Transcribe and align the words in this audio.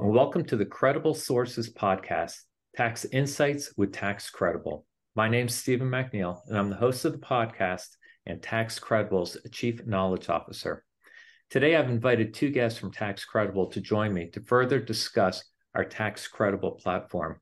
And 0.00 0.10
welcome 0.10 0.42
to 0.46 0.56
the 0.56 0.64
Credible 0.64 1.12
Sources 1.12 1.70
podcast, 1.70 2.36
Tax 2.74 3.04
Insights 3.04 3.74
with 3.76 3.92
Tax 3.92 4.30
Credible. 4.30 4.86
My 5.14 5.28
name 5.28 5.48
is 5.48 5.54
Stephen 5.54 5.90
MacNeil, 5.90 6.40
and 6.46 6.56
I'm 6.56 6.70
the 6.70 6.76
host 6.76 7.04
of 7.04 7.12
the 7.12 7.18
podcast 7.18 7.88
and 8.24 8.42
Tax 8.42 8.78
Credible's 8.78 9.36
Chief 9.52 9.84
Knowledge 9.86 10.30
Officer. 10.30 10.82
Today, 11.50 11.76
I've 11.76 11.90
invited 11.90 12.32
two 12.32 12.48
guests 12.48 12.78
from 12.78 12.90
Tax 12.90 13.26
Credible 13.26 13.66
to 13.66 13.82
join 13.82 14.14
me 14.14 14.30
to 14.30 14.40
further 14.40 14.80
discuss 14.80 15.44
our 15.74 15.84
Tax 15.84 16.26
Credible 16.26 16.72
platform. 16.72 17.38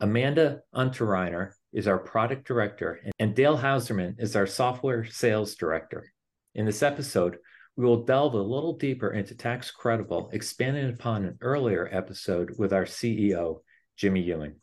Amanda 0.00 0.60
Unterreiner 0.74 1.52
is 1.72 1.88
our 1.88 1.98
product 1.98 2.46
director, 2.46 3.00
and 3.18 3.34
Dayle 3.34 3.58
Hauserman 3.58 4.16
is 4.18 4.36
our 4.36 4.46
software 4.46 5.06
sales 5.06 5.54
director. 5.54 6.12
In 6.54 6.66
this 6.66 6.82
episode, 6.82 7.38
we 7.80 7.86
will 7.86 8.04
delve 8.04 8.34
a 8.34 8.36
little 8.36 8.74
deeper 8.74 9.10
into 9.10 9.34
Tax 9.34 9.70
Credible, 9.70 10.28
expanding 10.34 10.90
upon 10.90 11.24
an 11.24 11.38
earlier 11.40 11.88
episode 11.90 12.50
with 12.58 12.74
our 12.74 12.84
CEO, 12.84 13.60
Jimmy 13.96 14.20
Ewing. 14.20 14.56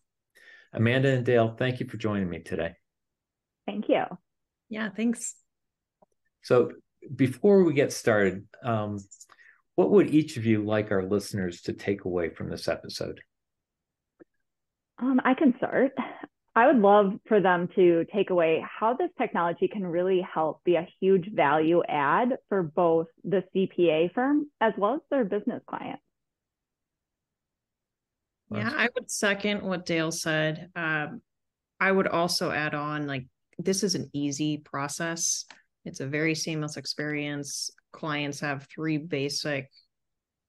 Amanda 0.72 1.10
and 1.10 1.26
Dayle, 1.26 1.58
thank 1.58 1.80
you 1.80 1.88
for 1.88 1.98
joining 1.98 2.30
me 2.30 2.42
today. 2.42 2.76
Thank 3.66 3.90
you. 3.90 4.04
Yeah, 4.70 4.90
thanks. 4.96 5.34
So, 6.44 6.74
before 7.16 7.64
we 7.64 7.74
get 7.74 7.92
started, 7.92 8.46
um, 8.62 9.00
what 9.74 9.90
would 9.90 10.14
each 10.14 10.38
of 10.38 10.46
you 10.46 10.64
like 10.64 10.92
our 10.92 11.04
listeners 11.04 11.64
to 11.64 11.74
take 11.74 12.06
away 12.06 12.30
from 12.30 12.52
this 12.52 12.68
episode? 12.68 13.20
Um, 15.00 15.20
I 15.26 15.34
can 15.34 15.56
start. 15.58 15.94
I 16.58 16.66
would 16.66 16.82
love 16.82 17.14
for 17.28 17.40
them 17.40 17.70
to 17.76 18.04
take 18.12 18.32
away 18.32 18.66
how 18.68 18.96
this 18.96 19.12
technology 19.16 19.68
can 19.68 19.86
really 19.86 20.22
help 20.22 20.64
be 20.64 20.74
a 20.74 20.88
huge 21.00 21.32
value 21.32 21.84
add 21.88 22.30
for 22.50 22.64
both 22.64 23.06
the 23.24 23.44
CPA 23.56 24.12
firm 24.16 24.48
as 24.60 24.74
well 24.76 24.96
as 24.96 25.02
their 25.12 25.24
business 25.24 25.62
clients. 25.70 26.02
Yeah, 28.50 28.72
I 28.76 28.90
would 28.96 29.12
second 29.12 29.62
what 29.62 29.86
Dayle 29.86 30.12
said. 30.12 30.72
Um, 30.76 31.22
I 31.80 31.92
would 31.92 32.08
also 32.08 32.50
add 32.50 32.74
on 32.74 33.06
like 33.06 33.28
this 33.60 33.84
is 33.84 33.94
an 33.94 34.10
easy 34.12 34.58
process. 34.58 35.46
It's 35.86 36.00
a 36.00 36.08
very 36.08 36.34
seamless 36.34 36.76
experience. 36.76 37.70
Clients 37.92 38.40
have 38.40 38.66
three 38.74 38.98
basic 38.98 39.70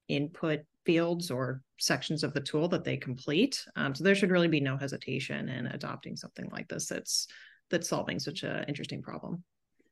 input 0.09 0.61
fields 0.89 1.31
or 1.31 1.61
sections 1.79 2.25
of 2.25 2.33
the 2.33 2.41
tool 2.41 2.67
that 2.67 2.83
they 2.83 2.97
complete. 2.97 3.63
Um, 3.77 3.95
so 3.95 4.03
there 4.03 4.15
should 4.15 4.31
really 4.31 4.49
be 4.49 4.61
no 4.61 4.79
hesitation 4.79 5.51
in 5.51 5.67
adopting 5.67 6.17
something 6.17 6.49
like 6.51 6.67
this 6.69 6.87
that's 6.87 7.29
that's 7.71 7.91
solving 7.91 8.19
such 8.19 8.43
an 8.43 8.65
interesting 8.69 9.03
problem. 9.03 9.45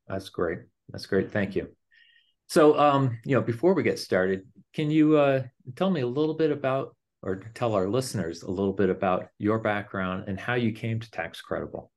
That's 0.09 0.31
great. 0.31 0.61
That's 0.91 1.05
great. 1.05 1.31
Thank 1.31 1.55
you. 1.55 1.69
So, 2.49 2.79
um, 2.79 3.19
you 3.27 3.35
know, 3.37 3.43
before 3.43 3.75
we 3.75 3.83
get 3.83 3.99
started, 3.99 4.41
can 4.73 4.91
you 4.91 5.19
uh, 5.19 5.43
tell 5.75 5.91
me 5.91 6.01
a 6.01 6.07
little 6.07 6.35
bit 6.35 6.51
about, 6.51 6.97
or 7.21 7.43
tell 7.53 7.75
our 7.75 7.89
listeners 7.89 8.43
a 8.43 8.51
little 8.51 8.73
bit 8.73 8.89
about 8.89 9.29
your 9.37 9.59
background 9.59 10.25
and 10.29 10.41
how 10.41 10.55
you 10.55 10.73
came 10.73 10.99
to 11.01 11.11
Tax 11.11 11.43
Credible? 11.43 11.91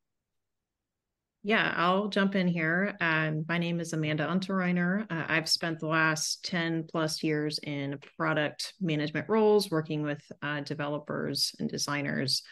Yeah, 1.41 1.73
I'll 1.77 2.09
jump 2.09 2.35
in 2.35 2.49
here. 2.49 2.97
Um, 2.99 3.45
my 3.47 3.57
name 3.57 3.79
is 3.79 3.93
Amanda 3.93 4.27
Unterreiner. 4.27 5.03
Uh, 5.09 5.23
I've 5.29 5.47
spent 5.47 5.79
the 5.79 5.87
last 5.87 6.43
10 6.43 6.87
plus 6.91 7.23
years 7.23 7.59
in 7.63 7.97
product 8.17 8.73
management 8.81 9.29
roles, 9.29 9.71
working 9.71 10.03
with 10.03 10.21
uh, 10.41 10.59
developers 10.61 11.55
and 11.59 11.69
designers, 11.69 12.43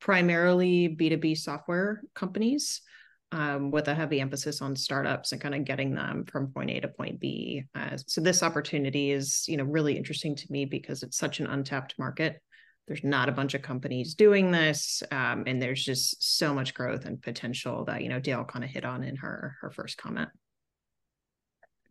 primarily 0.00 0.88
B2B 0.88 1.36
software 1.36 2.02
companies, 2.14 2.80
um, 3.32 3.70
with 3.70 3.88
a 3.88 3.94
heavy 3.94 4.18
emphasis 4.18 4.62
on 4.62 4.76
startups 4.76 5.32
and 5.32 5.40
kind 5.40 5.54
of 5.54 5.66
getting 5.66 5.94
them 5.94 6.24
from 6.24 6.52
point 6.52 6.70
A 6.70 6.80
to 6.80 6.88
point 6.88 7.20
B. 7.20 7.64
Uh, 7.74 7.98
so 8.06 8.22
this 8.22 8.42
opportunity 8.42 9.10
is, 9.10 9.44
you 9.46 9.58
know, 9.58 9.64
really 9.64 9.94
interesting 9.94 10.34
to 10.36 10.46
me 10.48 10.64
because 10.64 11.02
it's 11.02 11.18
such 11.18 11.40
an 11.40 11.48
untapped 11.48 11.98
market 11.98 12.40
there's 12.86 13.04
not 13.04 13.28
a 13.28 13.32
bunch 13.32 13.54
of 13.54 13.62
companies 13.62 14.14
doing 14.14 14.50
this 14.50 15.02
um, 15.10 15.44
and 15.46 15.62
there's 15.62 15.84
just 15.84 16.36
so 16.36 16.52
much 16.52 16.74
growth 16.74 17.04
and 17.04 17.22
potential 17.22 17.84
that 17.84 18.02
you 18.02 18.08
know 18.08 18.20
dayle 18.20 18.44
kind 18.44 18.64
of 18.64 18.70
hit 18.70 18.84
on 18.84 19.02
in 19.02 19.16
her 19.16 19.56
her 19.60 19.70
first 19.70 19.96
comment. 19.96 20.28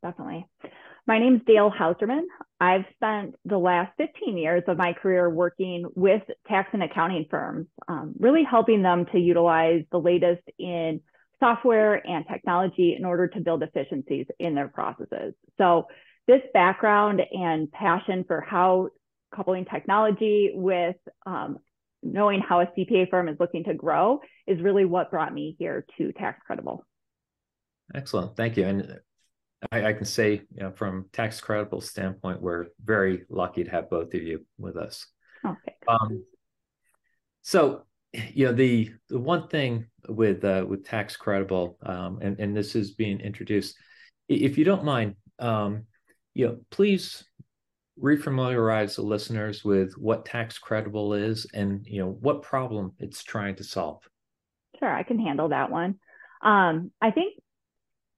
Definitely. 0.03 0.47
My 1.07 1.19
name 1.19 1.35
is 1.35 1.41
dayle 1.47 1.71
hauserman. 1.71 2.25
I've 2.59 2.85
spent 2.95 3.35
the 3.45 3.57
last 3.57 3.91
15 3.97 4.37
years 4.37 4.63
of 4.67 4.77
my 4.77 4.93
career 4.93 5.29
working 5.29 5.85
with 5.95 6.21
tax 6.47 6.69
and 6.73 6.83
accounting 6.83 7.25
firms 7.29 7.67
um, 7.87 8.13
really 8.19 8.43
helping 8.43 8.81
them 8.83 9.05
to 9.11 9.19
utilize 9.19 9.83
the 9.91 9.99
latest 9.99 10.43
in 10.59 11.01
software 11.39 11.95
and 12.07 12.25
technology 12.31 12.95
in 12.97 13.03
order 13.03 13.27
to 13.27 13.41
build 13.41 13.63
efficiencies 13.63 14.27
in 14.39 14.53
their 14.53 14.67
processes. 14.67 15.33
So 15.57 15.87
this 16.27 16.41
background 16.53 17.21
and 17.31 17.71
passion 17.71 18.23
for 18.27 18.41
how 18.41 18.89
coupling 19.33 19.65
technology 19.65 20.51
with 20.53 20.95
um, 21.25 21.57
knowing 22.03 22.41
how 22.41 22.61
a 22.61 22.65
CPA 22.67 23.09
firm 23.09 23.27
is 23.27 23.37
looking 23.39 23.63
to 23.65 23.73
grow 23.73 24.19
is 24.47 24.61
really 24.61 24.85
what 24.85 25.11
brought 25.11 25.33
me 25.33 25.55
here 25.59 25.85
to 25.97 26.11
Tax 26.13 26.41
Credible. 26.45 26.85
Excellent, 27.93 28.35
thank 28.35 28.57
you. 28.57 28.65
And 28.65 28.99
I, 29.71 29.87
I 29.87 29.93
can 29.93 30.05
say, 30.05 30.41
you 30.53 30.63
know, 30.63 30.71
from 30.71 31.05
Tax 31.13 31.39
Credible 31.39 31.81
standpoint, 31.81 32.41
we're 32.41 32.67
very 32.83 33.25
lucky 33.29 33.63
to 33.63 33.69
have 33.69 33.89
both 33.89 34.13
of 34.13 34.23
you 34.23 34.45
with 34.57 34.77
us. 34.77 35.05
Okay. 35.45 35.75
Um, 35.87 36.23
so, 37.41 37.83
you 38.13 38.45
know, 38.45 38.53
the 38.53 38.91
the 39.09 39.19
one 39.19 39.47
thing 39.47 39.87
with 40.07 40.43
uh, 40.43 40.65
with 40.67 40.85
Tax 40.85 41.15
Credible, 41.15 41.77
um, 41.83 42.19
and 42.21 42.39
and 42.39 42.55
this 42.55 42.75
is 42.75 42.91
being 42.91 43.19
introduced, 43.19 43.77
if 44.27 44.57
you 44.57 44.65
don't 44.65 44.83
mind, 44.83 45.15
um, 45.39 45.85
you 46.33 46.47
know, 46.47 46.57
please 46.71 47.23
refamiliarize 48.01 48.95
the 48.95 49.01
listeners 49.01 49.63
with 49.63 49.93
what 49.97 50.25
tax 50.25 50.57
credible 50.57 51.13
is 51.13 51.45
and 51.53 51.85
you 51.85 52.01
know 52.01 52.17
what 52.21 52.41
problem 52.41 52.93
it's 52.99 53.23
trying 53.23 53.55
to 53.55 53.63
solve. 53.63 54.01
Sure 54.79 54.93
i 54.93 55.03
can 55.03 55.19
handle 55.19 55.49
that 55.49 55.71
one. 55.71 55.99
Um, 56.41 56.91
i 57.01 57.11
think 57.11 57.35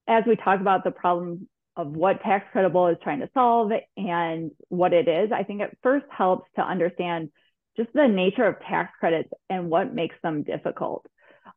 as 0.07 0.23
we 0.27 0.35
talk 0.35 0.61
about 0.61 0.83
the 0.83 0.91
problem 0.91 1.47
of 1.75 1.87
what 1.87 2.21
tax 2.21 2.45
credible 2.51 2.87
is 2.87 2.97
trying 3.03 3.19
to 3.19 3.29
solve 3.33 3.71
and 3.97 4.51
what 4.69 4.93
it 4.93 5.07
is 5.07 5.31
i 5.31 5.43
think 5.43 5.61
it 5.61 5.77
first 5.81 6.05
helps 6.09 6.49
to 6.55 6.61
understand 6.61 7.29
just 7.75 7.89
the 7.93 8.07
nature 8.07 8.45
of 8.45 8.59
tax 8.59 8.91
credits 8.99 9.29
and 9.49 9.69
what 9.69 9.93
makes 9.93 10.15
them 10.23 10.43
difficult 10.43 11.05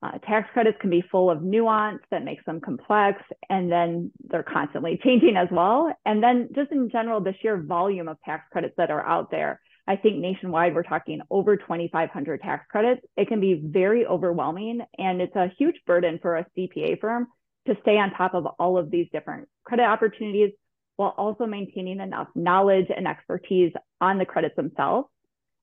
uh, 0.06 0.18
tax 0.18 0.48
credits 0.52 0.78
can 0.80 0.90
be 0.90 1.02
full 1.10 1.30
of 1.30 1.42
nuance 1.42 2.00
that 2.10 2.24
makes 2.24 2.44
them 2.44 2.60
complex, 2.60 3.20
and 3.48 3.70
then 3.70 4.12
they're 4.28 4.42
constantly 4.42 4.98
changing 5.02 5.36
as 5.36 5.48
well. 5.50 5.92
And 6.04 6.22
then, 6.22 6.48
just 6.54 6.70
in 6.70 6.90
general, 6.90 7.20
the 7.20 7.34
sheer 7.40 7.60
volume 7.60 8.08
of 8.08 8.16
tax 8.24 8.44
credits 8.52 8.74
that 8.76 8.90
are 8.90 9.06
out 9.06 9.30
there. 9.30 9.60
I 9.88 9.96
think 9.96 10.18
nationwide, 10.18 10.74
we're 10.74 10.82
talking 10.82 11.20
over 11.30 11.56
2,500 11.56 12.40
tax 12.40 12.66
credits. 12.70 13.02
It 13.16 13.28
can 13.28 13.40
be 13.40 13.60
very 13.64 14.06
overwhelming, 14.06 14.80
and 14.98 15.20
it's 15.20 15.36
a 15.36 15.52
huge 15.58 15.76
burden 15.86 16.18
for 16.20 16.36
a 16.36 16.46
CPA 16.56 17.00
firm 17.00 17.28
to 17.66 17.76
stay 17.82 17.96
on 17.96 18.12
top 18.12 18.34
of 18.34 18.46
all 18.58 18.78
of 18.78 18.90
these 18.90 19.06
different 19.12 19.48
credit 19.64 19.84
opportunities 19.84 20.52
while 20.96 21.14
also 21.16 21.46
maintaining 21.46 22.00
enough 22.00 22.28
knowledge 22.34 22.86
and 22.96 23.06
expertise 23.06 23.72
on 24.00 24.18
the 24.18 24.24
credits 24.24 24.56
themselves. 24.56 25.08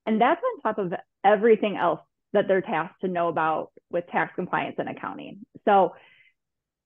And 0.06 0.20
that's 0.20 0.42
on 0.42 0.62
top 0.62 0.78
of 0.80 0.94
everything 1.24 1.78
else 1.78 2.02
that 2.34 2.48
they're 2.48 2.62
tasked 2.62 3.02
to 3.02 3.08
know 3.08 3.30
about 3.30 3.72
with 3.90 4.06
tax 4.08 4.34
compliance 4.36 4.76
and 4.80 4.90
accounting. 4.90 5.46
So 5.66 5.94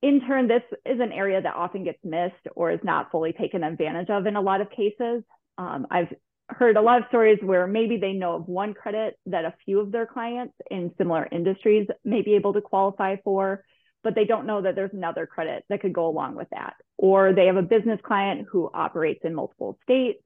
in 0.01 0.21
turn, 0.21 0.47
this 0.47 0.61
is 0.85 0.99
an 0.99 1.11
area 1.11 1.41
that 1.41 1.55
often 1.55 1.83
gets 1.83 1.99
missed 2.03 2.35
or 2.55 2.71
is 2.71 2.79
not 2.83 3.11
fully 3.11 3.33
taken 3.33 3.63
advantage 3.63 4.09
of 4.09 4.27
in 4.27 4.35
a 4.35 4.41
lot 4.41 4.61
of 4.61 4.69
cases. 4.69 5.23
Um, 5.57 5.87
I've 5.89 6.13
heard 6.49 6.77
a 6.77 6.81
lot 6.81 6.99
of 6.99 7.05
stories 7.09 7.39
where 7.41 7.67
maybe 7.67 7.97
they 7.97 8.13
know 8.13 8.35
of 8.35 8.47
one 8.47 8.73
credit 8.73 9.17
that 9.25 9.45
a 9.45 9.53
few 9.65 9.79
of 9.79 9.91
their 9.91 10.05
clients 10.05 10.53
in 10.69 10.91
similar 10.97 11.27
industries 11.31 11.87
may 12.05 12.21
be 12.21 12.35
able 12.35 12.53
to 12.53 12.61
qualify 12.61 13.15
for, 13.23 13.63
but 14.03 14.15
they 14.15 14.25
don't 14.25 14.45
know 14.45 14.61
that 14.61 14.75
there's 14.75 14.93
another 14.93 15.25
credit 15.25 15.63
that 15.69 15.81
could 15.81 15.93
go 15.93 16.07
along 16.07 16.35
with 16.35 16.47
that. 16.51 16.75
Or 16.97 17.33
they 17.33 17.47
have 17.47 17.57
a 17.57 17.63
business 17.63 17.99
client 18.03 18.47
who 18.49 18.69
operates 18.73 19.21
in 19.23 19.33
multiple 19.33 19.77
states 19.83 20.21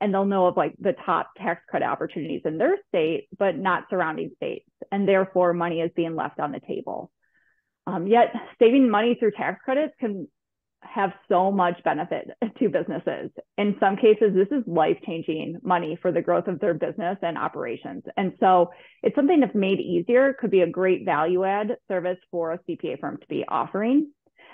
and 0.00 0.12
they'll 0.12 0.24
know 0.24 0.46
of 0.46 0.56
like 0.56 0.74
the 0.78 0.94
top 1.04 1.30
tax 1.36 1.62
credit 1.68 1.86
opportunities 1.86 2.42
in 2.44 2.58
their 2.58 2.76
state, 2.88 3.28
but 3.38 3.56
not 3.56 3.84
surrounding 3.90 4.30
states. 4.36 4.68
And 4.90 5.06
therefore, 5.06 5.52
money 5.52 5.80
is 5.80 5.90
being 5.94 6.16
left 6.16 6.40
on 6.40 6.52
the 6.52 6.60
table. 6.60 7.10
Um, 7.86 8.06
yet, 8.06 8.34
saving 8.58 8.90
money 8.90 9.16
through 9.18 9.32
tax 9.32 9.60
credits 9.64 9.94
can 10.00 10.28
have 10.82 11.12
so 11.28 11.52
much 11.52 11.82
benefit 11.84 12.30
to 12.58 12.68
businesses. 12.68 13.30
In 13.58 13.76
some 13.78 13.96
cases, 13.96 14.32
this 14.34 14.48
is 14.50 14.64
life 14.66 14.96
changing 15.06 15.58
money 15.62 15.98
for 16.00 16.10
the 16.10 16.22
growth 16.22 16.48
of 16.48 16.60
their 16.60 16.74
business 16.74 17.18
and 17.22 17.36
operations. 17.36 18.02
And 18.16 18.32
so, 18.40 18.70
it's 19.02 19.16
something 19.16 19.40
that's 19.40 19.54
made 19.54 19.80
easier, 19.80 20.34
could 20.40 20.50
be 20.50 20.62
a 20.62 20.66
great 20.66 21.04
value 21.04 21.44
add 21.44 21.76
service 21.88 22.18
for 22.30 22.52
a 22.52 22.58
CPA 22.60 23.00
firm 23.00 23.18
to 23.18 23.26
be 23.28 23.44
offering. 23.46 24.12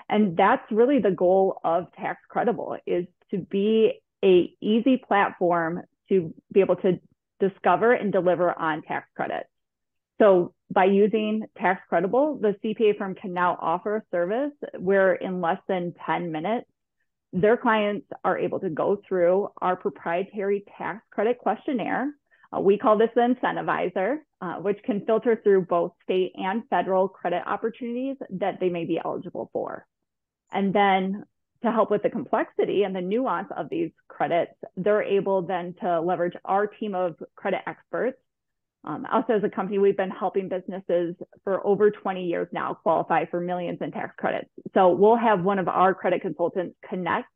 And 0.09 0.37
that's 0.37 0.63
really 0.71 0.99
the 0.99 1.11
goal 1.11 1.59
of 1.63 1.85
Tax 1.93 2.19
Credible 2.29 2.77
is 2.85 3.05
to 3.31 3.39
be 3.39 4.01
a 4.23 4.53
easy 4.61 4.97
platform 4.97 5.81
to 6.09 6.33
be 6.51 6.61
able 6.61 6.77
to 6.77 6.99
discover 7.39 7.93
and 7.93 8.11
deliver 8.11 8.57
on 8.57 8.81
tax 8.81 9.07
credits. 9.15 9.49
So 10.19 10.53
by 10.73 10.85
using 10.85 11.43
Tax 11.57 11.81
Credible, 11.87 12.39
the 12.41 12.55
CPA 12.63 12.97
firm 12.97 13.15
can 13.15 13.33
now 13.33 13.57
offer 13.61 13.97
a 13.97 14.03
service 14.11 14.53
where 14.77 15.13
in 15.13 15.41
less 15.41 15.59
than 15.67 15.93
10 16.05 16.31
minutes, 16.31 16.67
their 17.33 17.57
clients 17.57 18.07
are 18.23 18.37
able 18.37 18.59
to 18.61 18.69
go 18.69 18.99
through 19.07 19.49
our 19.61 19.75
proprietary 19.75 20.63
tax 20.77 21.05
credit 21.11 21.37
questionnaire. 21.37 22.09
Uh, 22.55 22.61
we 22.61 22.77
call 22.77 22.97
this 22.97 23.09
the 23.15 23.21
incentivizer, 23.21 24.17
uh, 24.41 24.55
which 24.55 24.81
can 24.83 25.05
filter 25.05 25.39
through 25.43 25.61
both 25.65 25.91
state 26.03 26.31
and 26.35 26.63
federal 26.69 27.07
credit 27.07 27.43
opportunities 27.45 28.15
that 28.29 28.59
they 28.59 28.69
may 28.69 28.85
be 28.85 28.99
eligible 29.03 29.49
for. 29.53 29.85
And 30.51 30.73
then 30.73 31.25
to 31.63 31.71
help 31.71 31.91
with 31.91 32.03
the 32.03 32.09
complexity 32.09 32.83
and 32.83 32.95
the 32.95 33.01
nuance 33.01 33.49
of 33.55 33.69
these 33.69 33.91
credits, 34.07 34.53
they're 34.75 35.03
able 35.03 35.41
then 35.41 35.75
to 35.81 35.99
leverage 36.01 36.33
our 36.45 36.67
team 36.67 36.95
of 36.95 37.15
credit 37.35 37.61
experts. 37.65 38.17
Um, 38.83 39.05
as 39.11 39.43
a 39.43 39.49
company, 39.49 39.79
we've 39.79 39.97
been 39.97 40.11
helping 40.11 40.49
businesses 40.49 41.15
for 41.43 41.65
over 41.65 41.91
20 41.91 42.25
years 42.25 42.47
now 42.51 42.75
qualify 42.75 43.25
for 43.25 43.41
millions 43.41 43.79
in 43.81 43.91
tax 43.91 44.15
credits. 44.17 44.49
So 44.73 44.91
we'll 44.91 45.17
have 45.17 45.43
one 45.43 45.59
of 45.59 45.67
our 45.67 45.93
credit 45.93 46.21
consultants 46.21 46.75
connect 46.87 47.27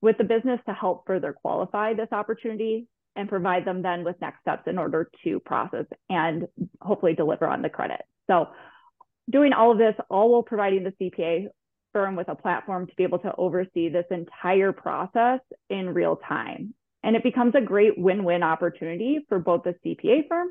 with 0.00 0.18
the 0.18 0.24
business 0.24 0.60
to 0.66 0.74
help 0.74 1.06
further 1.06 1.32
qualify 1.32 1.94
this 1.94 2.08
opportunity 2.12 2.88
and 3.16 3.28
provide 3.28 3.64
them 3.64 3.82
then 3.82 4.04
with 4.04 4.20
next 4.20 4.40
steps 4.40 4.64
in 4.66 4.78
order 4.78 5.10
to 5.24 5.40
process 5.40 5.86
and 6.10 6.46
hopefully 6.80 7.14
deliver 7.14 7.46
on 7.46 7.62
the 7.62 7.68
credit. 7.68 8.02
So 8.26 8.48
doing 9.30 9.52
all 9.52 9.72
of 9.72 9.78
this, 9.78 9.94
all 10.10 10.32
while 10.32 10.42
providing 10.42 10.84
the 10.84 10.92
CPA 11.00 11.46
firm 11.92 12.16
with 12.16 12.28
a 12.28 12.34
platform 12.34 12.86
to 12.86 12.94
be 12.96 13.02
able 13.02 13.18
to 13.20 13.34
oversee 13.36 13.88
this 13.88 14.06
entire 14.10 14.72
process 14.72 15.40
in 15.70 15.94
real 15.94 16.16
time. 16.16 16.74
And 17.02 17.16
it 17.16 17.22
becomes 17.22 17.54
a 17.54 17.60
great 17.60 17.98
win-win 17.98 18.42
opportunity 18.42 19.24
for 19.28 19.38
both 19.38 19.64
the 19.64 19.74
CPA 19.84 20.28
firm, 20.28 20.48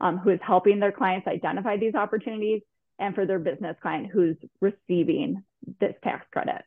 um, 0.00 0.18
who 0.18 0.30
is 0.30 0.40
helping 0.42 0.78
their 0.78 0.92
clients 0.92 1.26
identify 1.26 1.76
these 1.76 1.94
opportunities, 1.94 2.62
and 2.98 3.14
for 3.14 3.26
their 3.26 3.38
business 3.38 3.76
client 3.82 4.08
who's 4.12 4.36
receiving 4.60 5.42
this 5.80 5.94
tax 6.02 6.26
credit. 6.32 6.62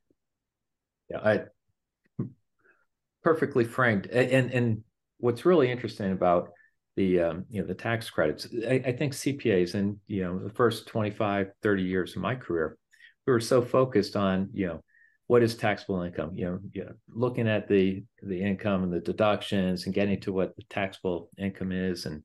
Yeah, 1.10 1.20
I 1.24 2.26
perfectly 3.24 3.64
framed. 3.64 4.08
And 4.08 4.52
and 4.52 4.84
what's 5.18 5.46
really 5.46 5.72
interesting 5.72 6.12
about 6.12 6.50
the 6.96 7.22
um, 7.22 7.46
you 7.50 7.62
know 7.62 7.68
the 7.68 7.76
tax 7.76 8.10
credits, 8.10 8.48
I, 8.68 8.82
I 8.86 8.92
think 8.92 9.14
CPAs 9.14 9.76
in 9.76 10.00
you 10.08 10.24
know 10.24 10.40
the 10.40 10.54
first 10.54 10.88
25, 10.88 11.52
30 11.62 11.84
years 11.84 12.16
of 12.16 12.22
my 12.22 12.36
career, 12.36 12.78
we 13.30 13.34
were 13.34 13.40
so 13.40 13.62
focused 13.62 14.16
on 14.16 14.50
you 14.54 14.66
know 14.66 14.84
what 15.28 15.44
is 15.44 15.56
taxable 15.56 16.02
income 16.02 16.32
you 16.34 16.46
know, 16.46 16.60
you 16.74 16.84
know 16.84 16.92
looking 17.10 17.48
at 17.48 17.68
the 17.68 18.04
the 18.24 18.42
income 18.42 18.84
and 18.84 18.92
the 18.92 19.00
deductions 19.00 19.86
and 19.86 19.94
getting 19.94 20.20
to 20.20 20.34
what 20.34 20.56
the 20.56 20.64
taxable 20.64 21.30
income 21.38 21.72
is 21.72 22.08
and 22.08 22.24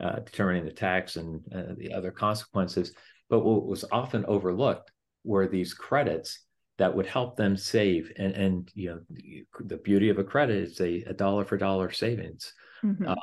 uh, 0.00 0.20
determining 0.20 0.64
the 0.64 0.70
tax 0.70 1.16
and 1.16 1.40
uh, 1.52 1.74
the 1.76 1.92
other 1.92 2.12
consequences 2.12 2.94
but 3.28 3.40
what 3.40 3.66
was 3.66 3.84
often 3.90 4.24
overlooked 4.26 4.92
were 5.24 5.48
these 5.48 5.74
credits 5.74 6.44
that 6.78 6.94
would 6.94 7.06
help 7.06 7.36
them 7.36 7.56
save 7.56 8.12
and 8.16 8.32
and 8.34 8.70
you 8.74 8.90
know 8.90 9.00
the, 9.10 9.44
the 9.64 9.76
beauty 9.78 10.08
of 10.08 10.18
a 10.18 10.24
credit 10.24 10.56
is 10.56 10.80
a, 10.80 11.02
a 11.08 11.12
dollar 11.12 11.44
for 11.44 11.56
dollar 11.56 11.90
savings 11.90 12.52
mm-hmm. 12.84 13.08
uh, 13.08 13.14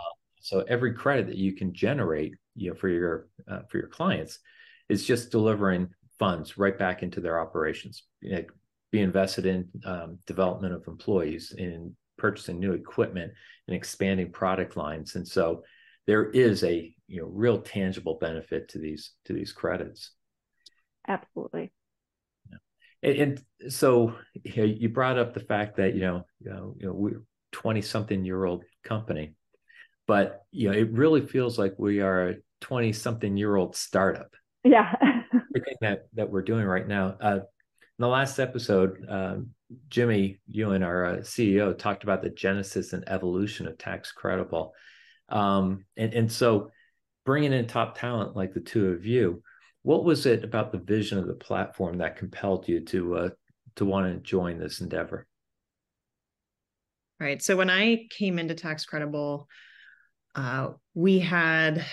so 0.41 0.65
every 0.67 0.93
credit 0.93 1.27
that 1.27 1.37
you 1.37 1.53
can 1.53 1.73
generate 1.73 2.33
you 2.55 2.69
know 2.69 2.75
for 2.75 2.89
your 2.89 3.29
uh, 3.49 3.61
for 3.69 3.77
your 3.77 3.87
clients 3.87 4.39
is 4.89 5.05
just 5.05 5.31
delivering 5.31 5.87
funds 6.21 6.55
right 6.55 6.77
back 6.77 7.01
into 7.01 7.19
their 7.19 7.39
operations. 7.39 8.03
You 8.21 8.33
know, 8.33 8.43
be 8.91 9.01
invested 9.01 9.47
in 9.47 9.67
um, 9.83 10.19
development 10.27 10.75
of 10.75 10.83
employees, 10.87 11.51
in 11.57 11.95
purchasing 12.19 12.59
new 12.59 12.73
equipment, 12.73 13.31
and 13.67 13.75
expanding 13.75 14.31
product 14.31 14.77
lines. 14.77 15.15
And 15.15 15.27
so 15.27 15.63
there 16.05 16.29
is 16.29 16.63
a 16.63 16.93
you 17.07 17.21
know 17.21 17.27
real 17.27 17.59
tangible 17.59 18.19
benefit 18.21 18.69
to 18.69 18.77
these 18.77 19.13
to 19.25 19.33
these 19.33 19.51
credits. 19.51 20.11
Absolutely. 21.07 21.71
Yeah. 22.51 23.09
And, 23.09 23.41
and 23.63 23.73
so 23.73 24.13
you, 24.43 24.57
know, 24.57 24.63
you 24.63 24.89
brought 24.89 25.17
up 25.17 25.33
the 25.33 25.39
fact 25.39 25.77
that 25.77 25.95
you 25.95 26.01
know 26.01 26.25
you 26.39 26.51
know, 26.51 26.75
you 26.77 26.85
know 26.85 26.93
we're 26.93 27.23
twenty 27.51 27.81
something 27.81 28.23
year 28.23 28.45
old 28.45 28.63
company, 28.83 29.33
but 30.05 30.43
you 30.51 30.69
know 30.69 30.77
it 30.77 30.91
really 30.91 31.25
feels 31.25 31.57
like 31.57 31.73
we 31.79 32.01
are 32.01 32.29
a 32.29 32.35
twenty 32.59 32.93
something 32.93 33.35
year 33.37 33.55
old 33.55 33.75
startup. 33.75 34.35
Yeah. 34.63 34.93
everything 35.55 35.77
that 35.81 36.07
that 36.13 36.29
we're 36.29 36.41
doing 36.41 36.65
right 36.65 36.87
now. 36.87 37.15
Uh, 37.21 37.39
in 37.39 38.03
the 38.03 38.07
last 38.07 38.39
episode, 38.39 39.05
um, 39.09 39.49
Jimmy 39.89 40.39
and 40.53 40.83
our 40.83 41.05
uh, 41.05 41.17
CEO, 41.17 41.77
talked 41.77 42.03
about 42.03 42.21
the 42.21 42.29
genesis 42.29 42.93
and 42.93 43.07
evolution 43.07 43.67
of 43.67 43.77
Tax 43.77 44.11
Credible, 44.11 44.73
um, 45.29 45.85
and 45.97 46.13
and 46.13 46.31
so 46.31 46.71
bringing 47.25 47.53
in 47.53 47.67
top 47.67 47.97
talent 47.97 48.35
like 48.35 48.53
the 48.53 48.59
two 48.59 48.89
of 48.89 49.05
you, 49.05 49.43
what 49.83 50.03
was 50.03 50.25
it 50.25 50.43
about 50.43 50.71
the 50.71 50.79
vision 50.79 51.17
of 51.17 51.27
the 51.27 51.33
platform 51.33 51.99
that 51.99 52.17
compelled 52.17 52.67
you 52.67 52.81
to 52.85 53.15
uh, 53.15 53.29
to 53.75 53.85
want 53.85 54.11
to 54.11 54.19
join 54.19 54.57
this 54.57 54.81
endeavor? 54.81 55.27
Right. 57.19 57.41
So 57.41 57.55
when 57.55 57.69
I 57.69 58.07
came 58.09 58.39
into 58.39 58.55
Tax 58.55 58.85
Credible, 58.85 59.47
uh, 60.33 60.69
we 60.95 61.19
had 61.19 61.85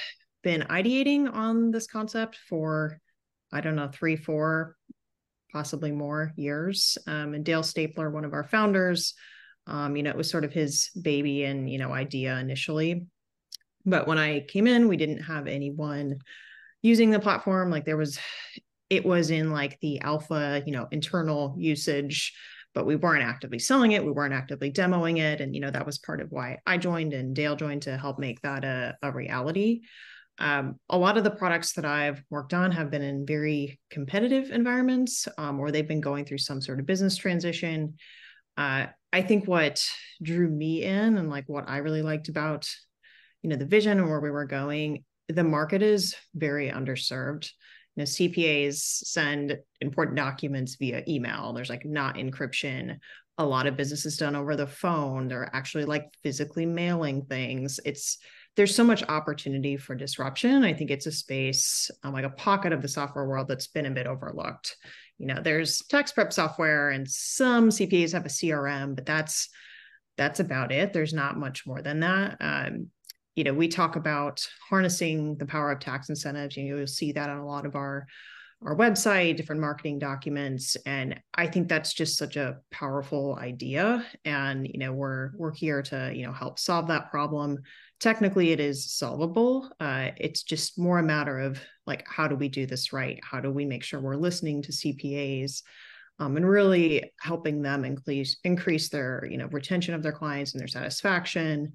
been 0.42 0.62
ideating 0.62 1.30
on 1.32 1.70
this 1.70 1.86
concept 1.86 2.38
for 2.48 2.98
I 3.52 3.60
don't 3.60 3.76
know, 3.76 3.88
three, 3.88 4.16
four, 4.16 4.76
possibly 5.52 5.90
more 5.90 6.32
years. 6.36 6.98
Um, 7.06 7.34
and 7.34 7.44
Dale 7.44 7.62
Stapler, 7.62 8.10
one 8.10 8.24
of 8.24 8.32
our 8.34 8.44
founders, 8.44 9.14
um, 9.66 9.96
you 9.96 10.02
know, 10.02 10.10
it 10.10 10.16
was 10.16 10.30
sort 10.30 10.44
of 10.44 10.52
his 10.52 10.90
baby 11.00 11.44
and, 11.44 11.70
you 11.70 11.78
know, 11.78 11.92
idea 11.92 12.36
initially. 12.38 13.06
But 13.84 14.06
when 14.06 14.18
I 14.18 14.40
came 14.40 14.66
in, 14.66 14.88
we 14.88 14.96
didn't 14.96 15.22
have 15.22 15.46
anyone 15.46 16.18
using 16.82 17.10
the 17.10 17.20
platform. 17.20 17.70
Like 17.70 17.84
there 17.84 17.96
was, 17.96 18.18
it 18.90 19.04
was 19.04 19.30
in 19.30 19.50
like 19.50 19.78
the 19.80 20.00
alpha, 20.00 20.62
you 20.64 20.72
know, 20.72 20.88
internal 20.90 21.54
usage, 21.58 22.34
but 22.74 22.86
we 22.86 22.96
weren't 22.96 23.24
actively 23.24 23.58
selling 23.58 23.92
it. 23.92 24.04
We 24.04 24.12
weren't 24.12 24.34
actively 24.34 24.70
demoing 24.70 25.18
it. 25.18 25.40
And, 25.40 25.54
you 25.54 25.60
know, 25.60 25.70
that 25.70 25.86
was 25.86 25.98
part 25.98 26.20
of 26.20 26.30
why 26.30 26.58
I 26.66 26.78
joined 26.78 27.14
and 27.14 27.34
Dayle 27.34 27.56
joined 27.56 27.82
to 27.82 27.96
help 27.96 28.18
make 28.18 28.40
that 28.42 28.64
a, 28.64 28.96
a 29.02 29.12
reality 29.12 29.82
um, 30.38 30.76
a 30.88 30.98
lot 30.98 31.18
of 31.18 31.24
the 31.24 31.30
products 31.30 31.72
that 31.72 31.84
I've 31.84 32.22
worked 32.30 32.54
on 32.54 32.70
have 32.72 32.90
been 32.90 33.02
in 33.02 33.26
very 33.26 33.80
competitive 33.90 34.50
environments, 34.50 35.26
um, 35.36 35.58
or 35.58 35.70
they've 35.70 35.88
been 35.88 36.00
going 36.00 36.24
through 36.24 36.38
some 36.38 36.60
sort 36.60 36.78
of 36.78 36.86
business 36.86 37.16
transition. 37.16 37.94
Uh, 38.56 38.86
I 39.12 39.22
think 39.22 39.48
what 39.48 39.84
drew 40.22 40.48
me 40.48 40.84
in 40.84 41.18
and 41.18 41.30
like 41.30 41.44
what 41.48 41.68
I 41.68 41.78
really 41.78 42.02
liked 42.02 42.28
about, 42.28 42.68
you 43.42 43.50
know, 43.50 43.56
the 43.56 43.64
vision 43.64 43.98
and 43.98 44.08
where 44.08 44.20
we 44.20 44.30
were 44.30 44.44
going, 44.44 45.04
the 45.28 45.44
market 45.44 45.82
is 45.82 46.14
very 46.34 46.70
underserved. 46.70 47.50
You 47.96 48.02
know, 48.02 48.04
CPAs 48.04 48.76
send 48.76 49.58
important 49.80 50.16
documents 50.16 50.76
via 50.76 51.02
email. 51.08 51.52
There's 51.52 51.70
like 51.70 51.84
not 51.84 52.16
encryption. 52.16 52.98
A 53.38 53.44
lot 53.44 53.66
of 53.66 53.76
business 53.76 54.06
is 54.06 54.16
done 54.16 54.36
over 54.36 54.54
the 54.54 54.66
phone. 54.66 55.26
They're 55.26 55.54
actually 55.54 55.84
like 55.84 56.04
physically 56.22 56.66
mailing 56.66 57.24
things. 57.24 57.80
It's 57.84 58.18
there's 58.58 58.74
so 58.74 58.82
much 58.82 59.04
opportunity 59.04 59.76
for 59.76 59.94
disruption. 59.94 60.64
I 60.64 60.74
think 60.74 60.90
it's 60.90 61.06
a 61.06 61.12
space, 61.12 61.92
um, 62.02 62.12
like 62.12 62.24
a 62.24 62.30
pocket 62.30 62.72
of 62.72 62.82
the 62.82 62.88
software 62.88 63.24
world 63.24 63.46
that's 63.46 63.68
been 63.68 63.86
a 63.86 63.90
bit 63.92 64.08
overlooked. 64.08 64.76
You 65.16 65.28
know, 65.28 65.40
there's 65.40 65.80
tax 65.88 66.10
prep 66.10 66.32
software 66.32 66.90
and 66.90 67.08
some 67.08 67.68
CPAs 67.68 68.14
have 68.14 68.26
a 68.26 68.28
CRM, 68.28 68.96
but 68.96 69.06
that's 69.06 69.48
that's 70.16 70.40
about 70.40 70.72
it. 70.72 70.92
There's 70.92 71.14
not 71.14 71.38
much 71.38 71.68
more 71.68 71.82
than 71.82 72.00
that. 72.00 72.36
Um, 72.40 72.88
you 73.36 73.44
know, 73.44 73.54
we 73.54 73.68
talk 73.68 73.94
about 73.94 74.44
harnessing 74.68 75.36
the 75.36 75.46
power 75.46 75.70
of 75.70 75.78
tax 75.78 76.08
incentives. 76.08 76.56
You 76.56 76.64
know, 76.64 76.78
you'll 76.78 76.88
see 76.88 77.12
that 77.12 77.30
on 77.30 77.38
a 77.38 77.46
lot 77.46 77.64
of 77.64 77.76
our 77.76 78.08
our 78.66 78.74
website, 78.74 79.36
different 79.36 79.60
marketing 79.60 80.00
documents, 80.00 80.76
and 80.84 81.20
I 81.32 81.46
think 81.46 81.68
that's 81.68 81.94
just 81.94 82.18
such 82.18 82.34
a 82.34 82.58
powerful 82.72 83.38
idea. 83.40 84.04
And 84.24 84.66
you 84.66 84.80
know, 84.80 84.92
we're 84.92 85.30
we're 85.36 85.54
here 85.54 85.80
to 85.82 86.10
you 86.12 86.26
know 86.26 86.32
help 86.32 86.58
solve 86.58 86.88
that 86.88 87.12
problem 87.12 87.58
technically 88.00 88.50
it 88.52 88.60
is 88.60 88.92
solvable. 88.92 89.70
Uh, 89.80 90.10
it's 90.16 90.42
just 90.42 90.78
more 90.78 90.98
a 90.98 91.02
matter 91.02 91.38
of 91.38 91.60
like 91.86 92.06
how 92.08 92.28
do 92.28 92.36
we 92.36 92.48
do 92.48 92.66
this 92.66 92.92
right? 92.92 93.18
How 93.22 93.40
do 93.40 93.50
we 93.50 93.64
make 93.64 93.82
sure 93.82 94.00
we're 94.00 94.16
listening 94.16 94.62
to 94.62 94.72
cpas 94.72 95.62
um, 96.18 96.36
and 96.36 96.48
really 96.48 97.12
helping 97.20 97.62
them 97.62 97.84
increase 97.84 98.36
increase 98.44 98.88
their 98.88 99.26
you 99.30 99.38
know 99.38 99.46
retention 99.46 99.94
of 99.94 100.02
their 100.02 100.12
clients 100.12 100.52
and 100.52 100.60
their 100.60 100.68
satisfaction 100.68 101.72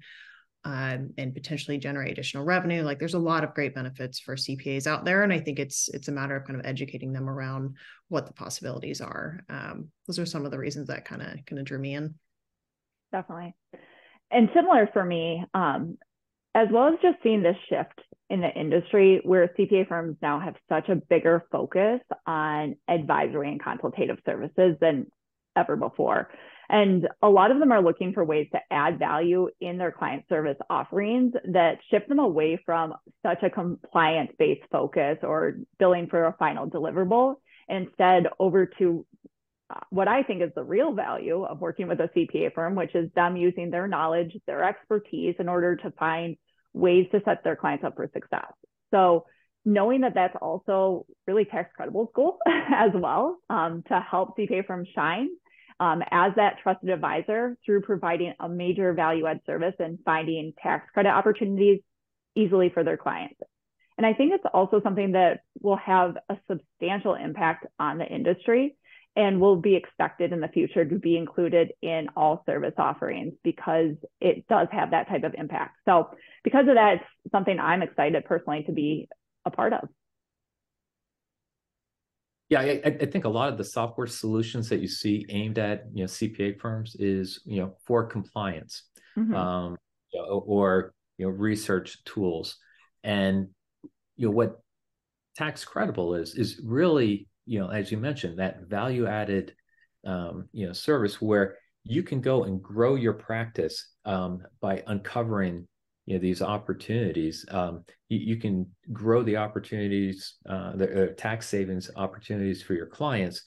um, 0.64 1.10
and 1.18 1.34
potentially 1.34 1.76
generate 1.76 2.12
additional 2.12 2.44
revenue. 2.44 2.82
Like 2.82 2.98
there's 2.98 3.14
a 3.14 3.18
lot 3.18 3.44
of 3.44 3.52
great 3.52 3.74
benefits 3.74 4.18
for 4.18 4.34
cpas 4.34 4.86
out 4.86 5.04
there 5.04 5.22
and 5.22 5.32
i 5.32 5.38
think 5.38 5.58
it's 5.58 5.88
it's 5.88 6.08
a 6.08 6.12
matter 6.12 6.36
of 6.36 6.44
kind 6.46 6.58
of 6.58 6.64
educating 6.64 7.12
them 7.12 7.28
around 7.28 7.76
what 8.08 8.26
the 8.26 8.32
possibilities 8.32 9.02
are. 9.02 9.44
Um, 9.50 9.88
those 10.06 10.18
are 10.18 10.26
some 10.26 10.46
of 10.46 10.50
the 10.50 10.58
reasons 10.58 10.88
that 10.88 11.04
kind 11.04 11.20
of 11.20 11.44
kind 11.44 11.58
of 11.58 11.66
drew 11.66 11.78
me 11.78 11.94
in. 11.94 12.14
Definitely. 13.12 13.54
And 14.30 14.48
similar 14.54 14.88
for 14.92 15.04
me 15.04 15.44
um, 15.54 15.96
as 16.54 16.68
well 16.70 16.88
as 16.88 16.94
just 17.02 17.18
seeing 17.22 17.42
this 17.42 17.56
shift 17.68 18.00
in 18.30 18.40
the 18.40 18.50
industry 18.50 19.20
where 19.24 19.48
CPA 19.58 19.88
firms 19.88 20.16
now 20.22 20.40
have 20.40 20.54
such 20.68 20.88
a 20.88 20.96
bigger 20.96 21.44
focus 21.52 22.00
on 22.26 22.76
advisory 22.88 23.48
and 23.48 23.62
consultative 23.62 24.18
services 24.24 24.76
than 24.80 25.06
ever 25.56 25.76
before. 25.76 26.30
And 26.68 27.06
a 27.20 27.28
lot 27.28 27.50
of 27.50 27.58
them 27.58 27.72
are 27.72 27.82
looking 27.82 28.14
for 28.14 28.24
ways 28.24 28.48
to 28.52 28.60
add 28.70 28.98
value 28.98 29.50
in 29.60 29.76
their 29.76 29.92
client 29.92 30.24
service 30.28 30.56
offerings 30.70 31.34
that 31.52 31.78
shift 31.90 32.08
them 32.08 32.18
away 32.18 32.58
from 32.64 32.94
such 33.22 33.42
a 33.42 33.50
compliance 33.50 34.32
based 34.38 34.62
focus 34.72 35.18
or 35.22 35.58
billing 35.78 36.06
for 36.06 36.24
a 36.24 36.36
final 36.38 36.66
deliverable, 36.68 37.36
instead 37.68 38.28
over 38.38 38.66
to 38.78 39.04
what 39.90 40.08
I 40.08 40.22
think 40.22 40.42
is 40.42 40.50
the 40.54 40.62
real 40.62 40.92
value 40.92 41.42
of 41.44 41.60
working 41.60 41.88
with 41.88 42.00
a 42.00 42.08
CPA 42.16 42.54
firm, 42.54 42.74
which 42.74 42.94
is 42.94 43.10
them 43.14 43.36
using 43.36 43.70
their 43.70 43.88
knowledge, 43.88 44.36
their 44.46 44.64
expertise 44.64 45.34
in 45.38 45.48
order 45.48 45.76
to 45.76 45.90
find 45.92 46.36
ways 46.74 47.06
to 47.12 47.22
set 47.24 47.42
their 47.44 47.56
clients 47.56 47.84
up 47.84 47.96
for 47.96 48.10
success. 48.12 48.52
So 48.90 49.24
knowing 49.64 50.02
that 50.02 50.14
that's 50.14 50.36
also 50.42 51.06
really 51.26 51.44
tax 51.44 51.70
credible 51.74 52.08
school 52.12 52.38
as 52.46 52.90
well 52.94 53.38
um, 53.48 53.82
to 53.88 54.00
help 54.00 54.36
CPA 54.36 54.66
firms 54.66 54.88
shine 54.94 55.28
um, 55.80 56.02
as 56.10 56.32
that 56.36 56.58
trusted 56.62 56.90
advisor 56.90 57.56
through 57.64 57.82
providing 57.82 58.34
a 58.38 58.48
major 58.48 58.92
value 58.92 59.26
add 59.26 59.40
service 59.46 59.74
and 59.78 59.98
finding 60.04 60.52
tax 60.62 60.88
credit 60.92 61.10
opportunities 61.10 61.80
easily 62.34 62.70
for 62.72 62.84
their 62.84 62.96
clients. 62.96 63.40
And 63.96 64.06
I 64.06 64.12
think 64.12 64.32
it's 64.34 64.44
also 64.52 64.80
something 64.82 65.12
that 65.12 65.40
will 65.60 65.76
have 65.76 66.16
a 66.28 66.36
substantial 66.50 67.14
impact 67.14 67.66
on 67.78 67.98
the 67.98 68.06
industry 68.06 68.76
and 69.16 69.40
will 69.40 69.56
be 69.56 69.76
expected 69.76 70.32
in 70.32 70.40
the 70.40 70.48
future 70.48 70.84
to 70.84 70.98
be 70.98 71.16
included 71.16 71.72
in 71.82 72.08
all 72.16 72.42
service 72.46 72.74
offerings 72.78 73.34
because 73.44 73.94
it 74.20 74.46
does 74.48 74.68
have 74.72 74.90
that 74.90 75.08
type 75.08 75.22
of 75.22 75.34
impact. 75.34 75.76
So, 75.84 76.10
because 76.42 76.66
of 76.68 76.74
that, 76.74 76.94
it's 76.94 77.32
something 77.32 77.58
I'm 77.58 77.82
excited 77.82 78.24
personally 78.24 78.64
to 78.64 78.72
be 78.72 79.08
a 79.44 79.50
part 79.50 79.72
of. 79.72 79.88
Yeah, 82.50 82.60
I, 82.60 82.82
I, 82.84 83.06
think 83.06 83.24
a 83.24 83.30
lot 83.30 83.48
of 83.48 83.56
the 83.56 83.64
software 83.64 84.06
solutions 84.06 84.68
that 84.68 84.80
you 84.80 84.86
see 84.86 85.24
aimed 85.30 85.58
at 85.58 85.84
you 85.92 86.02
know 86.02 86.08
CPA 86.08 86.60
firms 86.60 86.94
is 86.98 87.40
you 87.46 87.60
know 87.60 87.76
for 87.86 88.04
compliance, 88.04 88.82
mm-hmm. 89.16 89.34
um, 89.34 89.76
you 90.12 90.20
know, 90.20 90.44
or 90.46 90.92
you 91.16 91.26
know 91.26 91.32
research 91.32 92.04
tools, 92.04 92.58
and 93.02 93.48
you 94.16 94.28
know 94.28 94.30
what 94.30 94.60
tax 95.36 95.64
credible 95.64 96.14
is 96.14 96.34
is 96.34 96.60
really 96.62 97.26
you 97.46 97.58
know 97.58 97.68
as 97.68 97.90
you 97.90 97.98
mentioned 97.98 98.38
that 98.38 98.62
value 98.62 99.06
added 99.06 99.54
um, 100.06 100.48
you 100.52 100.66
know 100.66 100.72
service 100.72 101.20
where 101.20 101.56
you 101.84 102.02
can 102.02 102.20
go 102.20 102.44
and 102.44 102.62
grow 102.62 102.94
your 102.94 103.12
practice 103.12 103.92
um, 104.04 104.42
by 104.60 104.82
uncovering 104.86 105.66
you 106.06 106.14
know 106.14 106.20
these 106.20 106.42
opportunities. 106.42 107.46
Um, 107.50 107.84
you, 108.08 108.18
you, 108.18 108.36
can 108.36 108.66
grow 108.92 109.22
the 109.22 109.38
opportunities 109.38 110.34
uh, 110.48 110.76
the 110.76 111.04
uh, 111.04 111.14
tax 111.16 111.48
savings 111.48 111.90
opportunities 111.96 112.62
for 112.62 112.74
your 112.74 112.86
clients 112.86 113.42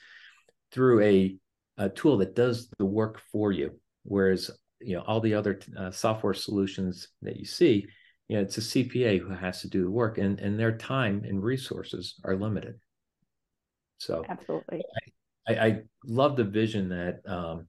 through 0.72 1.02
a, 1.02 1.36
a, 1.78 1.90
tool 1.90 2.18
that 2.18 2.36
does 2.36 2.70
the 2.80 2.86
work 2.86 3.22
for 3.32 3.52
you. 3.52 3.80
Whereas 4.04 4.50
you 4.82 4.96
know 4.96 5.04
all 5.08 5.20
the 5.20 5.34
other 5.34 5.60
uh, 5.78 5.92
software 5.92 6.34
solutions 6.34 7.10
that 7.22 7.38
you 7.38 7.46
see 7.46 7.86
you 8.28 8.36
know 8.36 8.44
it's 8.44 8.58
a 8.58 8.62
cpa 8.62 9.20
who 9.20 9.30
has 9.30 9.62
to 9.62 9.70
do 9.70 9.84
the 9.84 9.90
work 9.90 10.18
and 10.18 10.40
and 10.40 10.60
their 10.60 10.78
time 10.78 11.24
and 11.26 11.44
resources 11.44 12.16
are 12.24 12.36
limited 12.36 12.76
so 13.98 14.24
absolutely 14.30 14.84
i 15.48 15.54
i, 15.54 15.66
I 15.66 15.82
love 16.06 16.36
the 16.36 16.44
vision 16.44 16.90
that 16.90 17.22
um, 17.28 17.68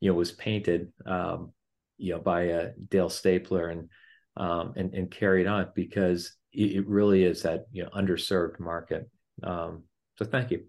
you 0.00 0.10
know 0.10 0.16
was 0.16 0.32
painted 0.32 0.92
um, 1.06 1.52
you 1.98 2.12
know 2.12 2.18
by 2.18 2.50
uh, 2.50 2.68
dale 2.88 3.10
stapler 3.10 3.68
and 3.68 3.88
um, 4.36 4.72
and, 4.76 4.94
and 4.94 5.10
carried 5.10 5.46
on 5.46 5.68
because 5.74 6.32
it, 6.52 6.72
it, 6.72 6.88
really 6.88 7.24
is 7.24 7.42
that 7.42 7.66
you 7.72 7.82
know 7.82 7.90
underserved 7.90 8.58
market. 8.58 9.08
Um, 9.42 9.84
so 10.16 10.24
thank 10.24 10.50
you. 10.50 10.64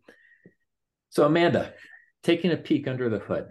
So 1.09 1.25
Amanda, 1.25 1.73
taking 2.23 2.51
a 2.51 2.57
peek 2.57 2.87
under 2.87 3.09
the 3.09 3.19
hood, 3.19 3.47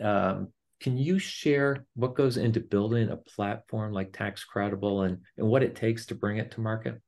um, 0.00 0.48
can 0.80 0.98
you 0.98 1.18
share 1.18 1.86
what 1.94 2.14
goes 2.14 2.36
into 2.36 2.60
building 2.60 3.08
a 3.08 3.16
platform 3.16 3.92
like 3.92 4.12
Tax 4.12 4.44
Credible 4.44 5.02
and, 5.02 5.18
and 5.38 5.46
what 5.46 5.62
it 5.62 5.74
takes 5.74 6.06
to 6.06 6.14
bring 6.14 6.36
it 6.36 6.50
to 6.52 6.60
market? 6.60 7.00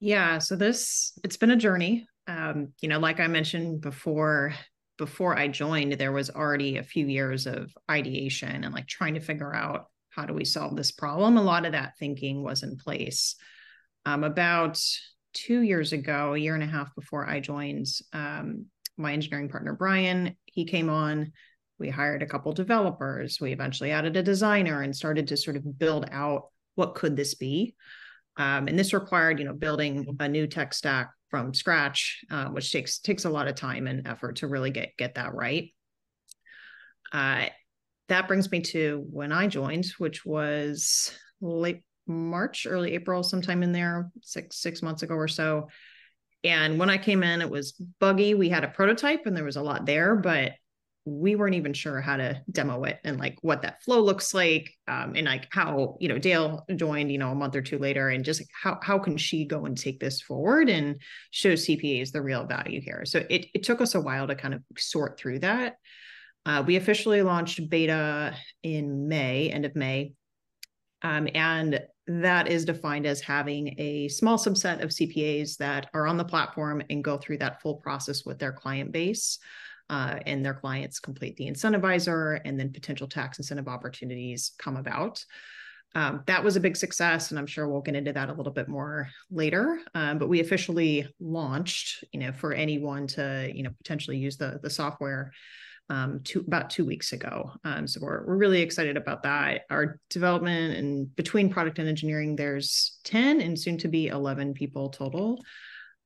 Yeah, 0.00 0.38
so 0.38 0.56
this 0.56 1.18
it's 1.24 1.36
been 1.36 1.50
a 1.50 1.56
journey. 1.56 2.06
Um, 2.26 2.72
you 2.80 2.88
know, 2.88 2.98
like 2.98 3.20
I 3.20 3.26
mentioned 3.26 3.80
before, 3.80 4.54
before 4.98 5.36
I 5.36 5.48
joined, 5.48 5.92
there 5.92 6.12
was 6.12 6.30
already 6.30 6.76
a 6.76 6.82
few 6.82 7.06
years 7.06 7.46
of 7.46 7.72
ideation 7.90 8.64
and 8.64 8.74
like 8.74 8.86
trying 8.86 9.14
to 9.14 9.20
figure 9.20 9.54
out 9.54 9.86
how 10.10 10.26
do 10.26 10.34
we 10.34 10.44
solve 10.44 10.76
this 10.76 10.92
problem? 10.92 11.36
A 11.36 11.42
lot 11.42 11.64
of 11.64 11.72
that 11.72 11.96
thinking 11.98 12.42
was 12.42 12.62
in 12.62 12.76
place. 12.76 13.36
Um, 14.04 14.24
about 14.24 14.80
two 15.32 15.60
years 15.60 15.92
ago, 15.92 16.34
a 16.34 16.38
year 16.38 16.54
and 16.54 16.64
a 16.64 16.66
half 16.66 16.94
before 16.94 17.28
I 17.28 17.40
joined, 17.40 17.86
um, 18.12 18.66
my 18.96 19.12
engineering 19.12 19.48
partner, 19.48 19.74
Brian, 19.74 20.36
he 20.46 20.64
came 20.64 20.90
on. 20.90 21.32
We 21.78 21.88
hired 21.88 22.22
a 22.22 22.26
couple 22.26 22.52
developers. 22.52 23.40
We 23.40 23.52
eventually 23.52 23.92
added 23.92 24.16
a 24.16 24.22
designer 24.22 24.82
and 24.82 24.94
started 24.94 25.28
to 25.28 25.36
sort 25.36 25.56
of 25.56 25.78
build 25.78 26.06
out 26.10 26.48
what 26.74 26.94
could 26.94 27.16
this 27.16 27.34
be. 27.34 27.74
Um, 28.36 28.68
and 28.68 28.78
this 28.78 28.92
required, 28.92 29.38
you 29.38 29.44
know, 29.44 29.54
building 29.54 30.16
a 30.20 30.28
new 30.28 30.46
tech 30.46 30.74
stack 30.74 31.10
from 31.30 31.54
scratch, 31.54 32.24
uh, 32.30 32.46
which 32.46 32.72
takes 32.72 32.98
takes 32.98 33.24
a 33.24 33.30
lot 33.30 33.48
of 33.48 33.54
time 33.54 33.86
and 33.86 34.06
effort 34.06 34.36
to 34.36 34.48
really 34.48 34.70
get 34.70 34.96
get 34.98 35.14
that 35.14 35.34
right. 35.34 35.72
Uh, 37.12 37.46
that 38.08 38.28
brings 38.28 38.50
me 38.50 38.60
to 38.60 39.04
when 39.10 39.32
I 39.32 39.46
joined, 39.46 39.86
which 39.98 40.24
was 40.26 41.12
late 41.40 41.82
March, 42.06 42.66
early 42.68 42.92
April, 42.92 43.22
sometime 43.22 43.62
in 43.62 43.72
there, 43.72 44.10
six 44.22 44.60
six 44.60 44.82
months 44.82 45.02
ago 45.02 45.14
or 45.14 45.28
so. 45.28 45.68
And 46.42 46.78
when 46.78 46.90
I 46.90 46.98
came 46.98 47.22
in, 47.22 47.42
it 47.42 47.50
was 47.50 47.72
buggy. 48.00 48.34
We 48.34 48.48
had 48.48 48.64
a 48.64 48.68
prototype 48.68 49.26
and 49.26 49.36
there 49.36 49.44
was 49.44 49.56
a 49.56 49.62
lot 49.62 49.86
there, 49.86 50.16
but 50.16 50.52
we 51.10 51.34
weren't 51.36 51.54
even 51.54 51.72
sure 51.72 52.00
how 52.00 52.16
to 52.16 52.40
demo 52.50 52.84
it 52.84 52.98
and 53.04 53.18
like 53.18 53.36
what 53.42 53.62
that 53.62 53.82
flow 53.82 54.00
looks 54.00 54.32
like 54.32 54.70
um, 54.88 55.14
and 55.16 55.26
like 55.26 55.48
how 55.50 55.96
you 56.00 56.08
know 56.08 56.18
dayle 56.18 56.64
joined 56.76 57.10
you 57.10 57.18
know 57.18 57.30
a 57.30 57.34
month 57.34 57.56
or 57.56 57.62
two 57.62 57.78
later 57.78 58.10
and 58.10 58.24
just 58.24 58.42
how, 58.52 58.78
how 58.82 58.98
can 58.98 59.16
she 59.16 59.44
go 59.44 59.66
and 59.66 59.76
take 59.76 60.00
this 60.00 60.20
forward 60.20 60.68
and 60.68 61.00
show 61.30 61.54
cpas 61.54 62.12
the 62.12 62.22
real 62.22 62.46
value 62.46 62.80
here 62.80 63.04
so 63.04 63.24
it, 63.28 63.46
it 63.54 63.62
took 63.62 63.80
us 63.80 63.94
a 63.94 64.00
while 64.00 64.26
to 64.26 64.34
kind 64.34 64.54
of 64.54 64.62
sort 64.76 65.18
through 65.18 65.38
that 65.38 65.76
uh, 66.46 66.62
we 66.66 66.76
officially 66.76 67.22
launched 67.22 67.68
beta 67.68 68.34
in 68.62 69.08
May, 69.08 69.50
end 69.50 69.64
of 69.64 69.76
May. 69.76 70.14
Um, 71.02 71.28
and 71.34 71.80
that 72.06 72.48
is 72.48 72.64
defined 72.64 73.06
as 73.06 73.20
having 73.20 73.74
a 73.78 74.08
small 74.08 74.38
subset 74.38 74.82
of 74.82 74.90
CPAs 74.90 75.56
that 75.58 75.88
are 75.94 76.06
on 76.06 76.16
the 76.16 76.24
platform 76.24 76.82
and 76.90 77.04
go 77.04 77.18
through 77.18 77.38
that 77.38 77.60
full 77.62 77.76
process 77.76 78.24
with 78.24 78.38
their 78.38 78.52
client 78.52 78.90
base. 78.92 79.38
Uh, 79.90 80.20
and 80.24 80.44
their 80.44 80.54
clients 80.54 81.00
complete 81.00 81.36
the 81.36 81.46
incentivizer, 81.46 82.40
and 82.44 82.58
then 82.58 82.72
potential 82.72 83.08
tax 83.08 83.38
incentive 83.38 83.66
opportunities 83.66 84.52
come 84.56 84.76
about. 84.76 85.22
Um, 85.96 86.22
that 86.26 86.44
was 86.44 86.54
a 86.54 86.60
big 86.60 86.76
success, 86.76 87.30
and 87.30 87.38
I'm 87.38 87.46
sure 87.48 87.68
we'll 87.68 87.80
get 87.80 87.96
into 87.96 88.12
that 88.12 88.28
a 88.28 88.32
little 88.32 88.52
bit 88.52 88.68
more 88.68 89.08
later. 89.32 89.80
Um, 89.96 90.18
but 90.18 90.28
we 90.28 90.38
officially 90.38 91.08
launched, 91.18 92.04
you 92.12 92.20
know, 92.20 92.30
for 92.30 92.52
anyone 92.52 93.08
to, 93.08 93.50
you 93.52 93.64
know, 93.64 93.70
potentially 93.78 94.16
use 94.16 94.36
the 94.36 94.60
the 94.62 94.70
software 94.70 95.32
um, 95.90 96.20
two, 96.22 96.44
about 96.46 96.70
two 96.70 96.84
weeks 96.84 97.12
ago. 97.12 97.50
Um, 97.64 97.86
so 97.88 97.98
we're, 98.00 98.24
we're 98.24 98.36
really 98.36 98.62
excited 98.62 98.96
about 98.96 99.24
that. 99.24 99.62
Our 99.70 99.98
development 100.08 100.76
and 100.76 101.14
between 101.16 101.50
product 101.50 101.80
and 101.80 101.88
engineering, 101.88 102.36
there's 102.36 103.00
10 103.04 103.40
and 103.40 103.58
soon 103.58 103.76
to 103.78 103.88
be 103.88 104.06
11 104.06 104.54
people 104.54 104.90
total. 104.90 105.42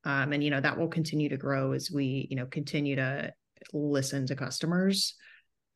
Um, 0.05 0.33
and, 0.33 0.43
you 0.43 0.50
know, 0.50 0.61
that 0.61 0.79
will 0.79 0.88
continue 0.88 1.29
to 1.29 1.37
grow 1.37 1.73
as 1.73 1.91
we, 1.91 2.26
you 2.31 2.37
know, 2.37 2.47
continue 2.47 2.97
to 2.97 3.33
listen 3.73 4.26
to 4.26 4.37
customers. 4.37 5.14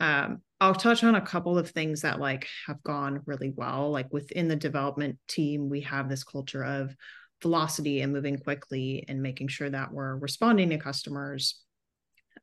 Um, 0.00 0.42
I'll 0.60 0.74
touch 0.74 1.02
on 1.04 1.14
a 1.14 1.20
couple 1.20 1.58
of 1.58 1.70
things 1.70 2.02
that 2.02 2.20
like 2.20 2.46
have 2.66 2.82
gone 2.82 3.22
really 3.26 3.52
well. 3.54 3.90
Like 3.90 4.12
within 4.12 4.48
the 4.48 4.56
development 4.56 5.18
team, 5.28 5.68
we 5.68 5.80
have 5.82 6.08
this 6.08 6.24
culture 6.24 6.64
of 6.64 6.94
velocity 7.42 8.00
and 8.00 8.12
moving 8.12 8.38
quickly 8.38 9.04
and 9.08 9.22
making 9.22 9.48
sure 9.48 9.70
that 9.70 9.92
we're 9.92 10.16
responding 10.16 10.70
to 10.70 10.78
customers 10.78 11.60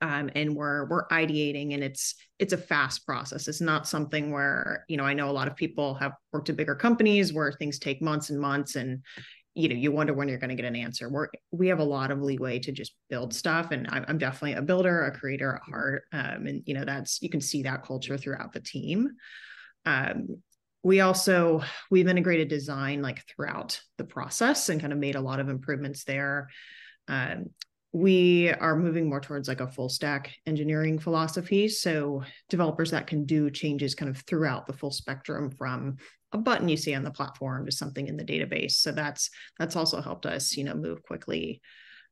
um, 0.01 0.29
and 0.35 0.55
we're 0.55 0.85
we're 0.85 1.07
ideating 1.09 1.73
and 1.73 1.83
it's 1.83 2.15
it's 2.39 2.53
a 2.53 2.57
fast 2.57 3.05
process 3.05 3.47
it's 3.47 3.61
not 3.61 3.87
something 3.87 4.31
where 4.31 4.85
you 4.87 4.97
know 4.97 5.03
i 5.03 5.13
know 5.13 5.29
a 5.29 5.31
lot 5.31 5.47
of 5.47 5.55
people 5.55 5.93
have 5.95 6.13
worked 6.31 6.49
at 6.49 6.57
bigger 6.57 6.75
companies 6.75 7.33
where 7.33 7.51
things 7.51 7.79
take 7.79 8.01
months 8.01 8.29
and 8.29 8.39
months 8.39 8.75
and 8.75 9.03
you 9.55 9.69
know 9.69 9.75
you 9.75 9.91
wonder 9.91 10.13
when 10.13 10.27
you're 10.27 10.37
going 10.37 10.49
to 10.49 10.55
get 10.55 10.65
an 10.65 10.75
answer. 10.75 11.09
We're 11.09 11.29
we 11.51 11.69
have 11.69 11.79
a 11.79 11.83
lot 11.83 12.11
of 12.11 12.21
leeway 12.21 12.59
to 12.59 12.71
just 12.71 12.93
build 13.09 13.33
stuff 13.33 13.71
and 13.71 13.87
i'm, 13.89 14.05
I'm 14.07 14.17
definitely 14.17 14.53
a 14.53 14.61
builder 14.61 15.05
a 15.05 15.17
creator 15.17 15.55
at 15.55 15.69
heart 15.69 16.03
um, 16.11 16.45
and 16.45 16.63
you 16.65 16.73
know 16.73 16.83
that's 16.83 17.21
you 17.21 17.29
can 17.29 17.41
see 17.41 17.63
that 17.63 17.83
culture 17.83 18.17
throughout 18.17 18.53
the 18.53 18.59
team. 18.59 19.09
Um, 19.85 20.41
we 20.83 20.99
also 20.99 21.63
we've 21.89 22.07
integrated 22.07 22.47
design 22.47 23.01
like 23.01 23.25
throughout 23.27 23.81
the 23.97 24.03
process 24.03 24.69
and 24.69 24.79
kind 24.79 24.93
of 24.93 24.99
made 24.99 25.15
a 25.15 25.21
lot 25.21 25.39
of 25.39 25.49
improvements 25.49 26.03
there. 26.03 26.49
Um, 27.07 27.47
we 27.95 28.49
are 28.49 28.75
moving 28.75 29.07
more 29.07 29.21
towards 29.21 29.47
like 29.47 29.61
a 29.61 29.71
full 29.71 29.87
stack 29.87 30.35
engineering 30.45 30.99
philosophy. 30.99 31.69
So 31.69 32.23
developers 32.49 32.91
that 32.91 33.07
can 33.07 33.23
do 33.23 33.49
changes 33.49 33.95
kind 33.95 34.09
of 34.09 34.21
throughout 34.23 34.67
the 34.67 34.73
full 34.73 34.91
spectrum 34.91 35.49
from 35.49 35.95
a 36.33 36.37
button 36.37 36.67
you 36.67 36.75
see 36.75 36.93
on 36.93 37.03
the 37.03 37.11
platform 37.11 37.65
to 37.65 37.71
something 37.71 38.09
in 38.09 38.17
the 38.17 38.25
database. 38.25 38.73
So 38.73 38.91
that's 38.91 39.29
that's 39.57 39.77
also 39.77 40.01
helped 40.01 40.25
us 40.25 40.57
you 40.57 40.65
know 40.65 40.73
move 40.73 41.03
quickly. 41.03 41.61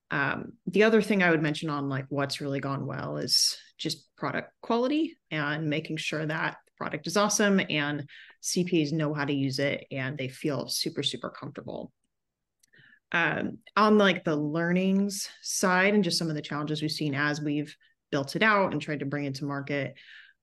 Um, 0.10 0.54
the 0.68 0.84
other 0.84 1.02
thing 1.02 1.24
i 1.24 1.32
would 1.32 1.42
mention 1.42 1.70
on 1.70 1.90
like 1.90 2.06
what's 2.10 2.40
really 2.40 2.60
gone 2.60 2.86
well 2.86 3.18
is 3.18 3.58
just 3.78 4.16
product 4.16 4.52
quality 4.62 5.18
and 5.32 5.70
making 5.70 5.98
sure 5.98 6.24
that 6.26 6.58
the 6.66 6.72
product 6.78 7.08
is 7.08 7.18
awesome 7.18 7.60
and 7.70 8.08
cpas 8.44 8.92
know 8.92 9.14
how 9.14 9.26
to 9.26 9.34
use 9.34 9.58
it 9.58 9.88
and 9.92 10.18
they 10.18 10.28
feel 10.28 10.68
super 10.68 11.02
super 11.02 11.32
comfortable 11.32 11.92
um, 13.14 13.60
on 13.78 13.98
like 13.98 14.24
the 14.24 14.36
learnings 14.36 15.30
side 15.42 15.94
and 15.94 16.04
just 16.04 16.18
some 16.18 16.30
of 16.30 16.36
the 16.36 16.42
challenges 16.42 16.82
we've 16.82 16.92
seen 16.92 17.14
as 17.14 17.40
we've 17.40 17.76
built 18.12 18.36
it 18.36 18.44
out 18.44 18.74
and 18.74 18.82
tried 18.82 19.00
to 19.00 19.06
bring 19.06 19.26
it 19.26 19.36
to 19.36 19.46
market. 19.46 19.96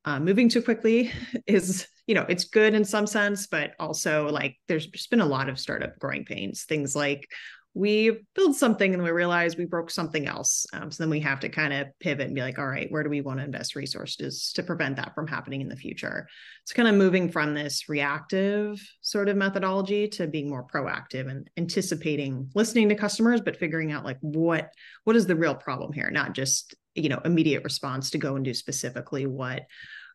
Uh, 0.05 0.19
moving 0.19 0.49
too 0.49 0.63
quickly 0.63 1.13
is, 1.47 1.87
you 2.07 2.15
know, 2.15 2.25
it's 2.29 2.45
good 2.45 2.75
in 2.75 2.85
some 2.85 3.07
sense, 3.07 3.49
but 3.49 3.73
also 3.79 4.29
like 4.31 4.57
there's 4.69 4.87
just 4.87 5.11
been 5.11 5.21
a 5.21 5.27
lot 5.27 5.49
of 5.49 5.59
startup 5.59 5.99
growing 5.99 6.25
pains. 6.25 6.65
Things 6.65 6.97
like 6.97 7.29
we 7.75 8.23
build 8.35 8.57
something 8.57 8.95
and 8.95 9.03
we 9.03 9.11
realize 9.11 9.57
we 9.57 9.65
broke 9.65 9.91
something 9.91 10.27
else. 10.27 10.67
Um, 10.73 10.91
so 10.91 11.03
then 11.03 11.11
we 11.11 11.21
have 11.21 11.39
to 11.41 11.49
kind 11.49 11.73
of 11.73 11.87
pivot 12.01 12.27
and 12.27 12.35
be 12.35 12.41
like, 12.41 12.59
all 12.59 12.67
right, 12.67 12.91
where 12.91 13.05
do 13.05 13.11
we 13.11 13.21
want 13.21 13.39
to 13.39 13.45
invest 13.45 13.77
resources 13.77 14.53
to 14.55 14.63
prevent 14.65 14.97
that 14.97 15.15
from 15.15 15.29
happening 15.29 15.61
in 15.61 15.69
the 15.69 15.77
future? 15.77 16.27
It's 16.63 16.73
kind 16.73 16.89
of 16.89 16.97
moving 16.97 17.31
from 17.31 17.55
this 17.55 17.89
reactive 17.89 18.81
sort 19.03 19.29
of 19.29 19.37
methodology 19.37 20.09
to 20.09 20.27
being 20.27 20.49
more 20.49 20.67
proactive 20.67 21.31
and 21.31 21.49
anticipating, 21.57 22.51
listening 22.57 22.89
to 22.89 22.97
customers, 22.97 23.41
but 23.41 23.57
figuring 23.57 23.93
out 23.93 24.05
like 24.05 24.19
what 24.21 24.73
what 25.05 25.17
is 25.17 25.27
the 25.27 25.37
real 25.37 25.55
problem 25.55 25.93
here, 25.93 26.11
not 26.11 26.33
just 26.33 26.75
you 26.97 27.09
know 27.09 27.21
immediate 27.25 27.63
response 27.63 28.11
to 28.11 28.19
go 28.19 28.35
and 28.35 28.45
do 28.45 28.53
specifically 28.53 29.27
what 29.27 29.63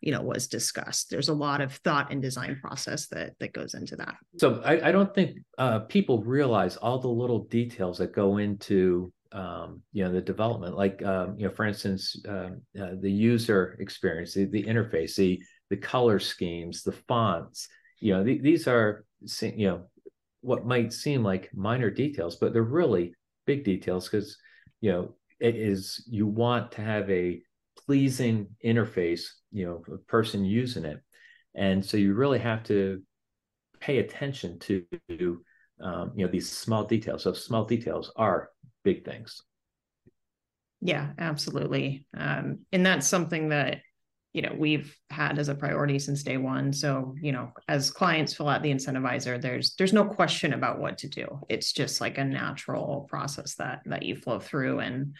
you 0.01 0.11
know 0.11 0.21
was 0.21 0.47
discussed. 0.47 1.09
There's 1.09 1.29
a 1.29 1.33
lot 1.33 1.61
of 1.61 1.73
thought 1.77 2.11
and 2.11 2.21
design 2.21 2.57
process 2.61 3.07
that 3.07 3.33
that 3.39 3.53
goes 3.53 3.73
into 3.73 3.95
that. 3.97 4.15
So 4.37 4.61
i, 4.65 4.89
I 4.89 4.91
don't 4.91 5.13
think 5.13 5.39
uh, 5.57 5.79
people 5.79 6.23
realize 6.23 6.77
all 6.77 6.99
the 6.99 7.07
little 7.07 7.45
details 7.45 7.97
that 7.99 8.13
go 8.13 8.37
into 8.37 9.11
um, 9.31 9.81
you 9.91 10.03
know 10.03 10.11
the 10.11 10.21
development. 10.21 10.77
Like 10.77 11.03
um, 11.03 11.35
you 11.37 11.47
know 11.47 11.53
for 11.53 11.65
instance 11.65 12.15
uh, 12.27 12.49
uh, 12.79 12.95
the 13.01 13.11
user 13.11 13.77
experience 13.79 14.33
the, 14.33 14.45
the 14.45 14.63
interface 14.63 15.15
the 15.15 15.41
the 15.69 15.77
color 15.77 16.19
schemes 16.19 16.83
the 16.83 16.91
fonts 16.91 17.67
you 17.99 18.13
know 18.13 18.23
th- 18.23 18.41
these 18.41 18.67
are 18.67 19.05
you 19.41 19.67
know 19.67 19.81
what 20.41 20.65
might 20.65 20.93
seem 20.93 21.23
like 21.23 21.49
minor 21.55 21.89
details 21.89 22.35
but 22.35 22.53
they're 22.53 22.61
really 22.61 23.13
big 23.47 23.63
details 23.63 24.07
because 24.07 24.37
you 24.79 24.91
know 24.91 25.15
it 25.39 25.55
is 25.55 26.03
you 26.07 26.27
want 26.27 26.71
to 26.71 26.81
have 26.81 27.09
a 27.09 27.41
pleasing 27.85 28.47
interface, 28.63 29.27
you 29.51 29.65
know, 29.65 29.83
a 29.93 29.97
person 29.99 30.45
using 30.45 30.85
it. 30.85 30.99
And 31.53 31.85
so 31.85 31.97
you 31.97 32.13
really 32.13 32.39
have 32.39 32.63
to 32.63 33.01
pay 33.79 33.99
attention 33.99 34.59
to, 34.59 34.83
um, 35.81 36.11
you 36.15 36.25
know, 36.25 36.31
these 36.31 36.49
small 36.49 36.83
details. 36.85 37.23
So 37.23 37.33
small 37.33 37.65
details 37.65 38.11
are 38.15 38.49
big 38.83 39.05
things. 39.05 39.41
Yeah, 40.81 41.11
absolutely. 41.17 42.07
Um, 42.15 42.59
and 42.71 42.85
that's 42.85 43.07
something 43.07 43.49
that, 43.49 43.81
you 44.33 44.41
know, 44.41 44.53
we've 44.57 44.93
had 45.09 45.39
as 45.39 45.47
a 45.47 45.55
priority 45.55 45.97
since 45.97 46.21
day 46.21 46.37
one. 46.37 46.73
So, 46.73 47.15
you 47.21 47.31
know, 47.31 47.51
as 47.69 47.89
clients 47.89 48.33
fill 48.33 48.49
out 48.49 48.61
the 48.61 48.71
incentivizer, 48.71 49.41
there's 49.41 49.75
there's 49.75 49.93
no 49.93 50.03
question 50.03 50.53
about 50.53 50.79
what 50.79 50.97
to 50.99 51.07
do. 51.07 51.39
It's 51.47 51.71
just 51.71 52.01
like 52.01 52.17
a 52.17 52.25
natural 52.25 53.07
process 53.09 53.55
that 53.55 53.81
that 53.85 54.03
you 54.03 54.15
flow 54.17 54.39
through. 54.39 54.79
And 54.79 55.15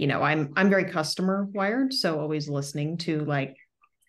you 0.00 0.06
know, 0.06 0.22
I'm 0.22 0.50
I'm 0.56 0.70
very 0.70 0.84
customer 0.84 1.46
wired, 1.52 1.92
so 1.92 2.18
always 2.18 2.48
listening 2.48 2.96
to 2.98 3.22
like, 3.26 3.54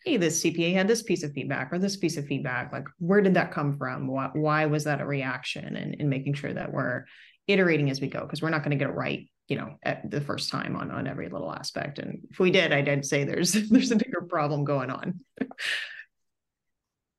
hey, 0.06 0.16
this 0.16 0.42
CPA 0.42 0.74
had 0.74 0.88
this 0.88 1.04
piece 1.04 1.22
of 1.22 1.34
feedback 1.34 1.74
or 1.74 1.80
this 1.80 1.98
piece 1.98 2.16
of 2.16 2.26
feedback. 2.26 2.72
Like, 2.72 2.86
where 3.00 3.20
did 3.20 3.34
that 3.34 3.52
come 3.52 3.78
from? 3.78 4.08
Why, 4.08 4.30
why 4.32 4.66
was 4.68 4.86
that 4.86 5.02
a 5.02 5.06
reaction? 5.06 5.76
And, 5.76 5.98
and 6.00 6.10
making 6.10 6.36
sure 6.36 6.54
that 6.54 6.72
we're 6.72 7.04
iterating 7.46 7.90
as 7.90 8.00
we 8.00 8.08
go 8.08 8.22
because 8.22 8.42
we're 8.42 8.50
not 8.50 8.64
going 8.64 8.72
to 8.72 8.82
get 8.82 8.90
it 8.90 8.96
right 8.96 9.28
you 9.50 9.58
know 9.58 9.76
at 9.84 10.10
the 10.10 10.22
first 10.22 10.50
time 10.50 10.78
on 10.78 10.92
on 10.92 11.08
every 11.08 11.28
little 11.28 11.52
aspect 11.52 11.98
and 11.98 12.20
if 12.30 12.40
we 12.40 12.52
did 12.52 12.72
i 12.72 12.82
did 12.82 13.04
say 13.04 13.24
there's 13.24 13.52
there's 13.70 13.92
a 13.92 13.96
bigger 13.96 14.22
problem 14.30 14.64
going 14.64 14.92
on 14.92 15.20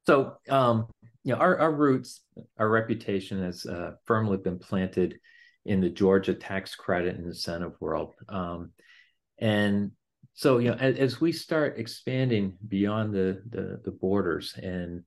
so 0.07 0.37
um 0.49 0.87
you 1.25 1.35
know 1.35 1.41
our, 1.41 1.59
our 1.59 1.73
roots 1.73 2.21
our 2.57 2.69
reputation 2.69 3.43
has 3.43 3.67
uh, 3.67 3.91
firmly 4.07 4.39
been 4.39 4.61
planted 4.61 5.19
in 5.65 5.81
the 5.81 5.89
Georgia 5.89 6.35
tax 6.35 6.75
credit 6.75 7.17
incentive 7.17 7.75
world. 7.81 8.15
Um, 8.29 8.71
and 9.39 9.93
so, 10.35 10.59
you 10.59 10.71
know, 10.71 10.77
as, 10.77 10.97
as, 10.97 11.21
we 11.21 11.33
start 11.33 11.79
expanding 11.79 12.57
beyond 12.67 13.13
the, 13.13 13.43
the, 13.49 13.81
the 13.85 13.91
borders, 13.91 14.55
and 14.61 15.03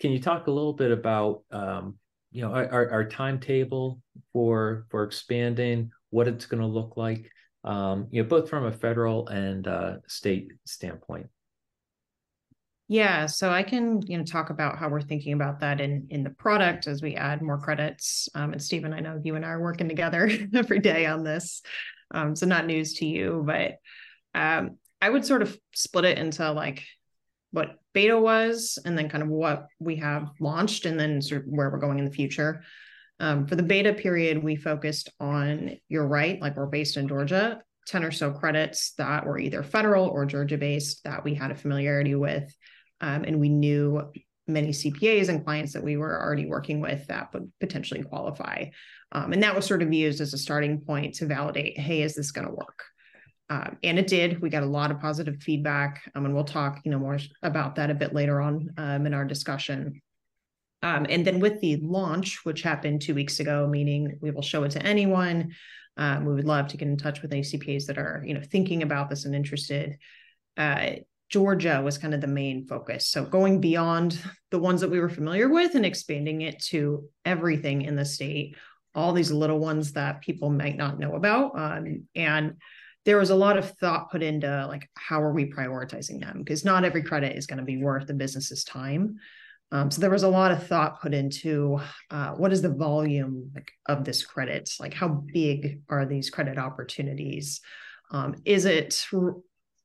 can 0.00 0.12
you 0.12 0.20
talk 0.20 0.46
a 0.46 0.50
little 0.50 0.74
bit 0.74 0.90
about, 0.90 1.42
um, 1.50 1.96
you 2.30 2.42
know, 2.42 2.52
our, 2.52 2.90
our 2.90 3.08
timetable 3.08 4.00
for 4.32 4.86
for 4.90 5.04
expanding, 5.04 5.90
what 6.10 6.28
it's 6.28 6.46
going 6.46 6.60
to 6.60 6.66
look 6.66 6.96
like, 6.96 7.30
um, 7.64 8.08
you 8.10 8.22
know, 8.22 8.28
both 8.28 8.50
from 8.50 8.66
a 8.66 8.72
federal 8.72 9.28
and 9.28 9.66
uh, 9.66 9.96
state 10.06 10.52
standpoint. 10.66 11.26
Yeah, 12.88 13.26
so 13.26 13.50
I 13.50 13.64
can 13.64 14.02
you 14.06 14.16
know 14.16 14.24
talk 14.24 14.50
about 14.50 14.78
how 14.78 14.88
we're 14.88 15.00
thinking 15.00 15.32
about 15.32 15.60
that 15.60 15.80
in 15.80 16.06
in 16.10 16.22
the 16.22 16.30
product 16.30 16.86
as 16.86 17.02
we 17.02 17.16
add 17.16 17.42
more 17.42 17.58
credits. 17.58 18.28
Um, 18.34 18.52
and 18.52 18.62
Stephen, 18.62 18.92
I 18.92 19.00
know 19.00 19.20
you 19.22 19.34
and 19.34 19.44
I 19.44 19.48
are 19.50 19.62
working 19.62 19.88
together 19.88 20.30
every 20.54 20.78
day 20.78 21.06
on 21.06 21.24
this, 21.24 21.62
um, 22.12 22.36
so 22.36 22.46
not 22.46 22.66
news 22.66 22.94
to 22.94 23.06
you, 23.06 23.42
but 23.44 23.78
um, 24.34 24.78
I 25.02 25.10
would 25.10 25.24
sort 25.24 25.42
of 25.42 25.58
split 25.74 26.04
it 26.04 26.18
into 26.18 26.50
like 26.52 26.84
what 27.50 27.76
beta 27.92 28.16
was, 28.18 28.78
and 28.84 28.96
then 28.96 29.08
kind 29.08 29.22
of 29.22 29.30
what 29.30 29.66
we 29.80 29.96
have 29.96 30.30
launched, 30.38 30.86
and 30.86 30.98
then 30.98 31.20
sort 31.20 31.42
of 31.42 31.48
where 31.48 31.70
we're 31.70 31.78
going 31.78 31.98
in 31.98 32.04
the 32.04 32.10
future. 32.12 32.62
Um, 33.18 33.46
for 33.46 33.56
the 33.56 33.62
beta 33.62 33.94
period, 33.94 34.44
we 34.44 34.54
focused 34.54 35.10
on 35.18 35.76
you're 35.88 36.06
right, 36.06 36.40
like 36.40 36.56
we're 36.56 36.66
based 36.66 36.98
in 36.98 37.08
Georgia, 37.08 37.62
10 37.86 38.04
or 38.04 38.10
so 38.10 38.32
credits 38.32 38.92
that 38.98 39.26
were 39.26 39.38
either 39.38 39.62
federal 39.62 40.06
or 40.06 40.26
Georgia 40.26 40.58
based 40.58 41.04
that 41.04 41.24
we 41.24 41.34
had 41.34 41.50
a 41.50 41.54
familiarity 41.54 42.14
with 42.14 42.54
um, 43.00 43.24
and 43.24 43.40
we 43.40 43.48
knew 43.48 44.02
many 44.46 44.68
CPAs 44.68 45.28
and 45.28 45.44
clients 45.44 45.72
that 45.72 45.82
we 45.82 45.96
were 45.96 46.20
already 46.20 46.46
working 46.46 46.80
with 46.80 47.06
that 47.08 47.32
would 47.32 47.50
potentially 47.60 48.02
qualify. 48.02 48.66
Um, 49.12 49.32
and 49.32 49.42
that 49.42 49.54
was 49.54 49.66
sort 49.66 49.82
of 49.82 49.92
used 49.92 50.20
as 50.20 50.34
a 50.34 50.38
starting 50.38 50.80
point 50.80 51.14
to 51.16 51.26
validate, 51.26 51.78
hey, 51.78 52.02
is 52.02 52.14
this 52.14 52.30
going 52.30 52.46
to 52.46 52.54
work? 52.54 52.84
Um, 53.48 53.78
and 53.82 53.98
it 53.98 54.06
did. 54.06 54.40
We 54.40 54.50
got 54.50 54.64
a 54.64 54.66
lot 54.66 54.90
of 54.90 55.00
positive 55.00 55.40
feedback, 55.40 56.02
um, 56.14 56.24
and 56.24 56.34
we'll 56.34 56.44
talk, 56.44 56.80
you 56.84 56.90
know, 56.90 56.98
more 56.98 57.18
about 57.42 57.76
that 57.76 57.90
a 57.90 57.94
bit 57.94 58.14
later 58.14 58.40
on 58.40 58.70
um, 58.76 59.06
in 59.06 59.14
our 59.14 59.24
discussion. 59.24 60.00
Um, 60.82 61.06
and 61.08 61.24
then 61.24 61.40
with 61.40 61.60
the 61.60 61.76
launch, 61.76 62.44
which 62.44 62.62
happened 62.62 63.02
two 63.02 63.14
weeks 63.14 63.40
ago, 63.40 63.66
meaning 63.68 64.18
we 64.20 64.30
will 64.30 64.42
show 64.42 64.64
it 64.64 64.72
to 64.72 64.82
anyone. 64.82 65.52
Um, 65.96 66.24
we 66.24 66.34
would 66.34 66.44
love 66.44 66.68
to 66.68 66.76
get 66.76 66.88
in 66.88 66.96
touch 66.96 67.22
with 67.22 67.32
any 67.32 67.42
CPAs 67.42 67.86
that 67.86 67.98
are, 67.98 68.22
you 68.26 68.34
know, 68.34 68.42
thinking 68.42 68.82
about 68.82 69.08
this 69.08 69.24
and 69.24 69.34
interested. 69.34 69.98
Uh, 70.56 70.96
Georgia 71.28 71.80
was 71.82 71.98
kind 71.98 72.14
of 72.14 72.20
the 72.20 72.26
main 72.26 72.66
focus. 72.66 73.08
So 73.08 73.24
going 73.24 73.60
beyond 73.60 74.20
the 74.50 74.58
ones 74.58 74.80
that 74.80 74.90
we 74.90 75.00
were 75.00 75.08
familiar 75.08 75.48
with 75.48 75.74
and 75.74 75.84
expanding 75.84 76.42
it 76.42 76.62
to 76.66 77.08
everything 77.24 77.82
in 77.82 77.96
the 77.96 78.04
state, 78.04 78.56
all 78.94 79.12
these 79.12 79.32
little 79.32 79.58
ones 79.58 79.92
that 79.92 80.20
people 80.20 80.50
might 80.50 80.76
not 80.76 80.98
know 80.98 81.16
about. 81.16 81.58
Um, 81.58 82.04
and 82.14 82.56
there 83.04 83.18
was 83.18 83.30
a 83.30 83.36
lot 83.36 83.56
of 83.56 83.70
thought 83.78 84.10
put 84.10 84.22
into 84.22 84.66
like 84.66 84.88
how 84.94 85.22
are 85.22 85.32
we 85.32 85.50
prioritizing 85.50 86.20
them 86.20 86.38
because 86.38 86.64
not 86.64 86.84
every 86.84 87.02
credit 87.02 87.36
is 87.36 87.46
going 87.46 87.58
to 87.58 87.64
be 87.64 87.82
worth 87.82 88.06
the 88.06 88.14
business's 88.14 88.64
time. 88.64 89.16
Um, 89.72 89.90
so 89.90 90.00
there 90.00 90.10
was 90.10 90.22
a 90.22 90.28
lot 90.28 90.52
of 90.52 90.66
thought 90.66 91.00
put 91.00 91.12
into 91.12 91.80
uh, 92.10 92.32
what 92.32 92.52
is 92.52 92.62
the 92.62 92.72
volume 92.72 93.50
like, 93.54 93.72
of 93.86 94.04
this 94.04 94.24
credit? 94.24 94.70
Like 94.78 94.94
how 94.94 95.08
big 95.08 95.82
are 95.88 96.06
these 96.06 96.30
credit 96.30 96.56
opportunities? 96.56 97.60
Um, 98.12 98.36
is 98.44 98.64
it 98.64 99.04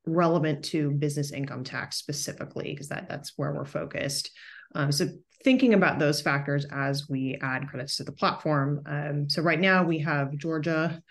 relevant 0.05 0.65
to 0.65 0.91
business 0.91 1.31
income 1.31 1.63
tax 1.63 1.97
specifically 1.97 2.71
because 2.71 2.89
that 2.89 3.07
that's 3.07 3.33
where 3.37 3.53
we're 3.53 3.65
focused 3.65 4.31
um, 4.73 4.91
so 4.91 5.07
thinking 5.43 5.73
about 5.73 5.99
those 5.99 6.21
factors 6.21 6.65
as 6.71 7.07
we 7.09 7.37
add 7.41 7.67
credits 7.69 7.97
to 7.97 8.03
the 8.03 8.11
platform 8.11 8.81
um, 8.87 9.29
so 9.29 9.41
right 9.41 9.59
now 9.59 9.83
we 9.83 9.99
have 9.99 10.35
georgia 10.37 11.01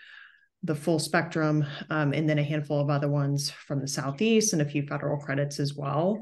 the 0.63 0.75
full 0.75 0.99
spectrum 0.99 1.65
um, 1.89 2.13
and 2.13 2.29
then 2.29 2.37
a 2.37 2.43
handful 2.43 2.81
of 2.81 2.89
other 2.89 3.09
ones 3.09 3.49
from 3.49 3.79
the 3.79 3.87
southeast 3.87 4.51
and 4.53 4.61
a 4.61 4.69
few 4.69 4.83
federal 4.83 5.17
credits 5.17 5.59
as 5.59 5.73
well 5.73 6.21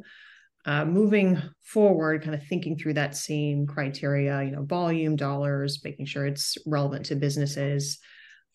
uh, 0.65 0.85
moving 0.85 1.41
forward 1.63 2.23
kind 2.23 2.35
of 2.35 2.45
thinking 2.47 2.77
through 2.77 2.93
that 2.93 3.15
same 3.15 3.65
criteria 3.65 4.43
you 4.43 4.51
know 4.51 4.63
volume 4.63 5.15
dollars 5.15 5.81
making 5.83 6.05
sure 6.05 6.25
it's 6.25 6.57
relevant 6.65 7.05
to 7.05 7.15
businesses 7.15 7.99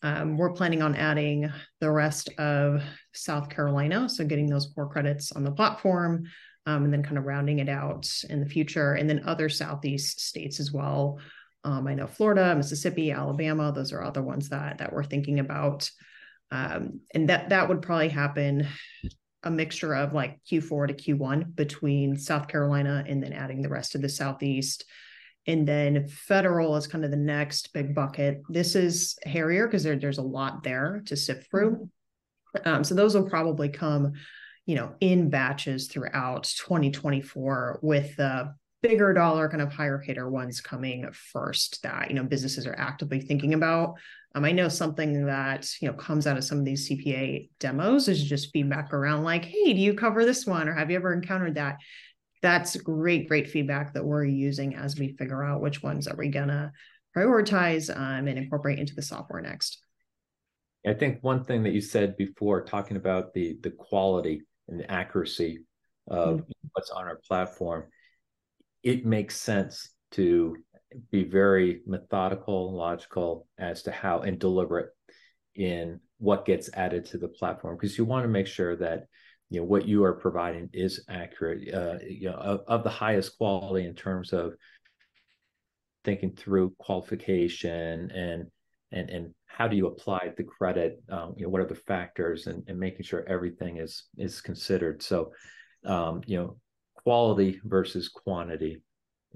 um, 0.05 0.37
we're 0.37 0.53
planning 0.53 0.83
on 0.83 0.95
adding 0.95 1.51
the 1.79 1.89
rest 1.89 2.29
of 2.37 2.83
South 3.15 3.49
Carolina, 3.49 4.07
so 4.07 4.23
getting 4.23 4.45
those 4.45 4.71
core 4.75 4.87
credits 4.87 5.31
on 5.31 5.43
the 5.43 5.51
platform, 5.51 6.25
um, 6.67 6.83
and 6.83 6.93
then 6.93 7.01
kind 7.01 7.17
of 7.17 7.25
rounding 7.25 7.57
it 7.57 7.69
out 7.69 8.07
in 8.29 8.39
the 8.39 8.45
future, 8.45 8.93
and 8.93 9.09
then 9.09 9.23
other 9.25 9.49
Southeast 9.49 10.19
states 10.19 10.59
as 10.59 10.71
well. 10.71 11.17
Um, 11.63 11.87
I 11.87 11.95
know 11.95 12.05
Florida, 12.05 12.53
Mississippi, 12.55 13.11
Alabama; 13.11 13.71
those 13.71 13.91
are 13.91 14.03
other 14.03 14.21
ones 14.21 14.49
that 14.49 14.77
that 14.77 14.93
we're 14.93 15.03
thinking 15.03 15.39
about, 15.39 15.89
um, 16.51 16.99
and 17.15 17.29
that 17.29 17.49
that 17.49 17.67
would 17.67 17.81
probably 17.81 18.09
happen 18.09 18.67
a 19.45 19.51
mixture 19.51 19.93
of 19.93 20.13
like 20.13 20.39
Q4 20.51 20.87
to 20.87 20.93
Q1 20.93 21.55
between 21.55 22.17
South 22.17 22.47
Carolina 22.47 23.03
and 23.07 23.23
then 23.23 23.31
adding 23.31 23.61
the 23.61 23.69
rest 23.69 23.95
of 23.95 24.01
the 24.01 24.09
Southeast. 24.09 24.85
And 25.47 25.67
then 25.67 26.07
federal 26.07 26.75
is 26.75 26.87
kind 26.87 27.05
of 27.05 27.11
the 27.11 27.17
next 27.17 27.71
big 27.71 27.93
bucket. 27.93 28.41
This 28.49 28.75
is 28.75 29.15
hairier 29.23 29.67
because 29.67 29.83
there, 29.83 29.95
there's 29.95 30.17
a 30.17 30.23
lot 30.23 30.63
there 30.63 31.03
to 31.05 31.15
sift 31.15 31.49
through. 31.49 31.89
Mm-hmm. 32.57 32.67
Um, 32.67 32.83
so 32.83 32.95
those 32.95 33.13
will 33.13 33.29
probably 33.29 33.69
come, 33.69 34.13
you 34.65 34.75
know, 34.75 34.95
in 34.99 35.29
batches 35.29 35.87
throughout 35.87 36.43
2024 36.43 37.79
with 37.83 38.15
the 38.15 38.55
bigger 38.87 39.13
dollar 39.13 39.49
kind 39.49 39.61
of 39.61 39.71
higher 39.71 39.99
hitter 39.99 40.29
ones 40.29 40.61
coming 40.61 41.09
first 41.11 41.81
that 41.83 42.09
you 42.09 42.15
know 42.15 42.23
businesses 42.23 42.67
are 42.67 42.75
actively 42.77 43.19
thinking 43.19 43.53
about. 43.53 43.95
Um, 44.33 44.43
i 44.43 44.51
know 44.51 44.67
something 44.67 45.27
that 45.27 45.69
you 45.81 45.87
know 45.87 45.93
comes 45.93 46.27
out 46.27 46.37
of 46.37 46.43
some 46.43 46.59
of 46.59 46.65
these 46.65 46.89
cpa 46.89 47.49
demos 47.59 48.09
is 48.09 48.21
just 48.21 48.51
feedback 48.51 48.93
around 48.93 49.23
like 49.23 49.45
hey 49.45 49.73
do 49.73 49.79
you 49.79 49.93
cover 49.93 50.25
this 50.25 50.45
one 50.45 50.67
or 50.67 50.73
have 50.73 50.91
you 50.91 50.97
ever 50.97 51.13
encountered 51.13 51.55
that? 51.55 51.77
That's 52.41 52.75
great 52.75 53.27
great 53.27 53.49
feedback 53.49 53.93
that 53.93 54.05
we're 54.05 54.25
using 54.25 54.75
as 54.75 54.99
we 54.99 55.15
figure 55.17 55.43
out 55.43 55.61
which 55.61 55.81
ones 55.81 56.07
are 56.07 56.17
we 56.17 56.29
gonna 56.29 56.71
prioritize 57.15 57.89
um, 57.95 58.27
and 58.27 58.37
incorporate 58.37 58.77
into 58.77 58.93
the 58.93 59.01
software 59.01 59.41
next. 59.41 59.79
I 60.85 60.93
think 60.93 61.23
one 61.23 61.43
thing 61.43 61.63
that 61.63 61.73
you 61.73 61.81
said 61.81 62.15
before 62.17 62.63
talking 62.63 62.97
about 62.97 63.33
the 63.33 63.57
the 63.63 63.71
quality 63.71 64.41
and 64.67 64.79
the 64.79 64.91
accuracy 64.91 65.59
of 66.07 66.41
mm-hmm. 66.41 66.51
what's 66.73 66.91
on 66.91 67.05
our 67.05 67.19
platform 67.27 67.85
it 68.85 69.03
makes 69.03 69.35
sense 69.35 69.89
to 70.11 70.55
be 71.11 71.23
very 71.25 71.81
methodical, 71.87 72.73
logical 72.73 73.47
as 73.57 73.81
to 73.83 73.91
how 73.91 74.19
and 74.19 74.39
deliberate 74.39 74.91
in 75.55 75.99
what 76.19 76.45
gets 76.45 76.69
added 76.73 77.03
to 77.05 77.17
the 77.17 77.27
platform 77.27 77.75
because 77.75 77.97
you 77.97 78.05
want 78.05 78.23
to 78.23 78.29
make 78.29 78.47
sure 78.47 78.75
that 78.77 79.07
you 79.49 79.59
know 79.59 79.65
what 79.65 79.87
you 79.87 80.03
are 80.03 80.13
providing 80.13 80.69
is 80.71 81.03
accurate, 81.09 81.73
uh, 81.73 81.97
you 82.07 82.29
know, 82.29 82.37
of, 82.37 82.61
of 82.67 82.83
the 82.83 82.89
highest 82.89 83.37
quality 83.37 83.85
in 83.85 83.95
terms 83.95 84.31
of 84.31 84.53
thinking 86.03 86.31
through 86.35 86.73
qualification 86.77 88.11
and 88.11 88.45
and 88.91 89.09
and 89.09 89.33
how 89.47 89.67
do 89.67 89.75
you 89.75 89.87
apply 89.87 90.31
the 90.37 90.43
credit 90.43 91.01
um, 91.09 91.33
you 91.37 91.43
know 91.43 91.49
what 91.49 91.61
are 91.61 91.67
the 91.67 91.75
factors 91.75 92.47
and, 92.47 92.63
and 92.67 92.79
making 92.79 93.03
sure 93.03 93.25
everything 93.27 93.77
is 93.77 94.05
is 94.17 94.41
considered. 94.41 95.01
So 95.01 95.31
um, 95.85 96.21
you 96.25 96.37
know 96.37 96.57
quality 97.05 97.61
versus 97.63 98.09
quantity 98.09 98.81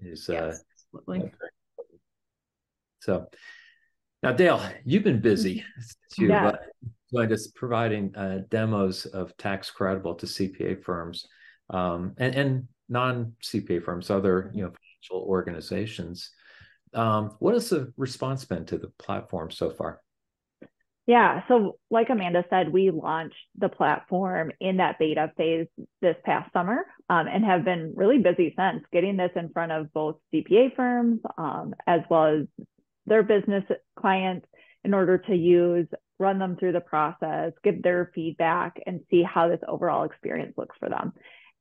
is 0.01 0.29
uh, 0.29 0.53
absolutely. 0.93 1.32
so 2.99 3.27
now 4.23 4.34
dayle 4.34 4.62
you've 4.86 5.03
been 5.03 5.21
busy 5.21 5.63
to 6.12 6.25
yeah. 6.25 6.47
uh, 6.47 6.58
joined 7.13 7.32
us 7.32 7.47
providing 7.47 8.13
uh, 8.15 8.39
demos 8.49 9.05
of 9.05 9.36
tax 9.38 9.71
credible 9.71 10.15
to 10.15 10.25
cpa 10.25 10.82
firms 10.84 11.25
um, 11.69 12.13
and, 12.17 12.36
and 12.36 12.67
non-cpa 12.89 13.82
firms 13.84 14.10
other 14.10 14.51
you 14.53 14.63
know 14.63 14.71
financial 14.71 15.27
organizations. 15.27 16.32
Um, 16.93 17.36
what 17.39 17.53
has 17.53 17.69
the 17.69 17.93
response 17.97 18.45
been 18.45 18.65
to 18.65 18.77
the 18.77 18.91
platform 18.97 19.51
so 19.51 19.69
far 19.69 20.01
yeah. 21.09 21.41
So, 21.47 21.79
like 21.89 22.11
Amanda 22.11 22.45
said, 22.51 22.71
we 22.71 22.91
launched 22.91 23.33
the 23.57 23.67
platform 23.67 24.51
in 24.59 24.77
that 24.77 24.99
beta 24.99 25.31
phase 25.35 25.65
this 26.03 26.15
past 26.23 26.53
summer 26.53 26.85
um, 27.09 27.25
and 27.27 27.43
have 27.43 27.65
been 27.65 27.93
really 27.95 28.19
busy 28.19 28.53
since 28.55 28.83
getting 28.93 29.17
this 29.17 29.31
in 29.35 29.49
front 29.49 29.71
of 29.71 29.91
both 29.91 30.17
CPA 30.31 30.75
firms 30.75 31.19
um, 31.35 31.73
as 31.87 32.01
well 32.11 32.25
as 32.25 32.65
their 33.07 33.23
business 33.23 33.63
clients 33.99 34.45
in 34.83 34.93
order 34.93 35.17
to 35.17 35.35
use, 35.35 35.87
run 36.19 36.37
them 36.37 36.57
through 36.57 36.73
the 36.73 36.79
process, 36.79 37.53
give 37.63 37.81
their 37.81 38.11
feedback, 38.13 38.79
and 38.85 38.99
see 39.09 39.23
how 39.23 39.49
this 39.49 39.61
overall 39.67 40.03
experience 40.03 40.53
looks 40.59 40.77
for 40.79 40.89
them. 40.89 41.13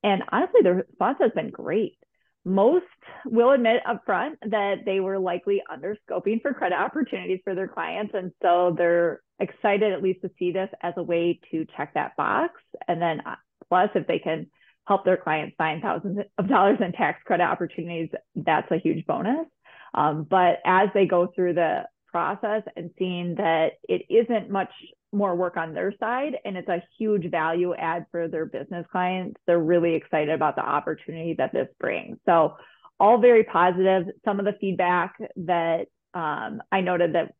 And 0.02 0.24
honestly, 0.30 0.60
the 0.62 0.74
response 0.74 1.16
has 1.22 1.32
been 1.34 1.48
great 1.48 1.96
most 2.44 2.84
will 3.26 3.50
admit 3.50 3.82
upfront 3.86 4.32
that 4.50 4.84
they 4.84 5.00
were 5.00 5.18
likely 5.18 5.62
under 5.70 5.96
scoping 6.08 6.40
for 6.40 6.54
credit 6.54 6.78
opportunities 6.78 7.40
for 7.44 7.54
their 7.54 7.68
clients. 7.68 8.12
And 8.14 8.32
so 8.42 8.74
they're 8.76 9.20
excited 9.40 9.92
at 9.92 10.02
least 10.02 10.22
to 10.22 10.30
see 10.38 10.52
this 10.52 10.68
as 10.82 10.94
a 10.96 11.02
way 11.02 11.40
to 11.50 11.66
check 11.76 11.94
that 11.94 12.16
box. 12.16 12.54
And 12.86 13.00
then 13.00 13.20
uh, 13.24 13.36
plus 13.68 13.90
if 13.94 14.06
they 14.06 14.18
can 14.18 14.48
help 14.86 15.04
their 15.04 15.16
clients 15.16 15.54
find 15.58 15.82
thousands 15.82 16.18
of 16.38 16.48
dollars 16.48 16.78
in 16.80 16.92
tax 16.92 17.22
credit 17.24 17.44
opportunities, 17.44 18.08
that's 18.34 18.70
a 18.70 18.78
huge 18.78 19.06
bonus. 19.06 19.46
Um, 19.94 20.26
but 20.28 20.58
as 20.64 20.88
they 20.94 21.06
go 21.06 21.28
through 21.34 21.54
the 21.54 21.84
process 22.10 22.62
and 22.76 22.90
seeing 22.98 23.34
that 23.36 23.72
it 23.88 24.02
isn't 24.08 24.50
much 24.50 24.70
more 25.12 25.34
work 25.34 25.56
on 25.56 25.74
their 25.74 25.92
side 25.98 26.36
and 26.44 26.56
it's 26.56 26.68
a 26.68 26.82
huge 26.98 27.30
value 27.30 27.74
add 27.74 28.06
for 28.10 28.28
their 28.28 28.44
business 28.44 28.84
clients 28.92 29.40
they're 29.46 29.58
really 29.58 29.94
excited 29.94 30.30
about 30.30 30.54
the 30.54 30.62
opportunity 30.62 31.34
that 31.36 31.52
this 31.52 31.68
brings 31.80 32.18
so 32.26 32.54
all 33.00 33.18
very 33.18 33.44
positive 33.44 34.04
some 34.24 34.38
of 34.38 34.44
the 34.44 34.54
feedback 34.60 35.16
that 35.36 35.86
um, 36.12 36.60
i 36.72 36.80
noted 36.80 37.14
that 37.14 37.32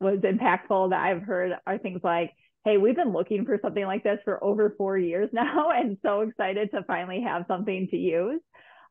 was 0.00 0.18
impactful 0.20 0.90
that 0.90 1.00
i've 1.00 1.22
heard 1.22 1.52
are 1.66 1.78
things 1.78 2.00
like 2.02 2.32
hey 2.64 2.76
we've 2.76 2.96
been 2.96 3.12
looking 3.12 3.44
for 3.44 3.58
something 3.62 3.84
like 3.84 4.02
this 4.02 4.18
for 4.24 4.42
over 4.42 4.74
four 4.76 4.96
years 4.98 5.28
now 5.32 5.70
and 5.70 5.98
so 6.02 6.20
excited 6.20 6.70
to 6.70 6.82
finally 6.84 7.20
have 7.20 7.44
something 7.48 7.88
to 7.90 7.96
use 7.96 8.40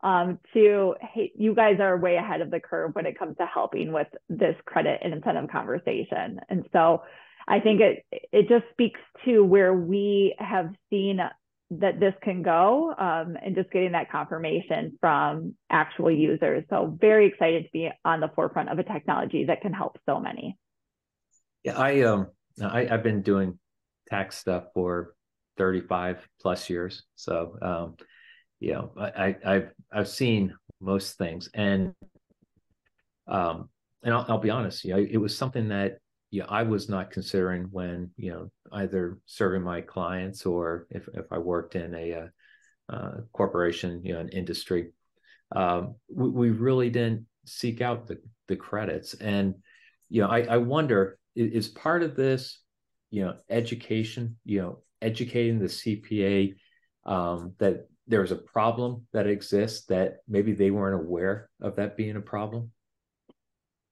um, 0.04 0.38
to 0.54 0.96
hey, 1.14 1.32
you 1.36 1.56
guys 1.56 1.80
are 1.80 1.98
way 1.98 2.18
ahead 2.18 2.42
of 2.42 2.52
the 2.52 2.60
curve 2.60 2.94
when 2.94 3.06
it 3.06 3.18
comes 3.18 3.38
to 3.38 3.46
helping 3.46 3.94
with 3.94 4.08
this 4.30 4.56
credit 4.66 5.00
and 5.02 5.14
incentive 5.14 5.50
conversation. 5.50 6.40
And 6.50 6.66
so 6.74 7.04
I 7.48 7.60
think 7.60 7.82
it 7.82 8.06
it 8.32 8.50
just 8.50 8.66
speaks 8.72 9.00
to 9.26 9.44
where 9.44 9.74
we 9.74 10.36
have 10.40 10.74
seen 10.90 11.20
that 11.72 12.00
this 12.00 12.14
can 12.22 12.44
go 12.44 12.94
um, 12.98 13.38
and 13.44 13.56
just 13.56 13.72
getting 13.72 13.94
that 13.94 14.12
confirmation 14.12 14.98
from 15.00 15.56
actual 15.72 16.12
users. 16.12 16.64
So 16.70 16.96
very 17.00 17.28
excited 17.28 17.64
to 17.64 17.70
be 17.72 17.90
on 18.06 18.20
the 18.20 18.30
forefront 18.36 18.70
of 18.70 18.78
a 18.80 18.84
technology 18.84 19.46
that 19.46 19.62
can 19.62 19.74
help 19.74 19.98
so 20.06 20.20
many. 20.20 20.58
Yeah, 21.64 21.78
I 21.78 22.02
um 22.02 22.28
I, 22.62 22.88
I've 22.88 23.04
been 23.04 23.22
doing 23.22 23.58
tax 24.10 24.38
stuff 24.38 24.66
for 24.74 25.16
35 25.58 26.28
plus 26.42 26.70
years. 26.70 27.04
So 27.16 27.58
um, 27.62 27.96
you 28.60 28.74
know, 28.74 28.92
I, 28.98 29.36
I've 29.46 29.72
I've 29.92 30.08
seen 30.08 30.56
most 30.82 31.18
things 31.18 31.50
and 31.54 31.94
um 33.28 33.70
and 34.04 34.14
I'll, 34.14 34.26
I'll 34.28 34.38
be 34.38 34.50
honest, 34.50 34.84
you 34.84 34.94
know, 34.94 35.06
it 35.10 35.18
was 35.18 35.38
something 35.38 35.70
that 35.70 36.00
yeah, 36.34 36.46
I 36.50 36.64
was 36.64 36.90
not 36.90 37.12
considering 37.12 37.68
when 37.70 38.10
you 38.18 38.32
know 38.32 38.52
either 38.72 39.20
serving 39.28 39.62
my 39.62 39.82
clients 39.82 40.48
or 40.48 40.88
if 40.90 41.08
if 41.14 41.32
I 41.32 41.38
worked 41.38 41.76
in 41.76 41.94
a, 41.94 42.14
uh, 42.14 42.28
a 42.90 43.22
corporation, 43.32 44.02
you 44.04 44.14
know, 44.14 44.20
an 44.20 44.30
industry. 44.30 44.94
Um, 45.56 45.94
we, 46.10 46.30
we, 46.30 46.50
really 46.50 46.90
didn't 46.90 47.28
seek 47.46 47.82
out 47.82 48.08
the 48.08 48.18
the 48.48 48.56
credits, 48.56 49.14
and 49.14 49.54
you 50.10 50.24
know, 50.24 50.28
I, 50.28 50.40
I 50.42 50.58
wonder 50.58 51.20
is, 51.36 51.68
part 51.68 52.04
of 52.04 52.16
this, 52.16 52.60
you 53.10 53.24
know, 53.24 53.36
education, 53.50 54.38
you 54.46 54.62
know, 54.62 54.80
educating 55.02 55.60
the 55.60 55.66
CPA 55.66 56.56
um, 57.06 57.54
that 57.60 57.88
there's 58.08 58.32
a 58.32 58.36
problem 58.36 59.06
that 59.14 59.28
exists 59.28 59.86
that 59.88 60.18
maybe 60.28 60.54
they 60.54 60.72
weren't 60.72 61.02
aware 61.02 61.50
of 61.62 61.76
that 61.78 61.96
being 61.96 62.16
a 62.16 62.22
problem? 62.22 62.72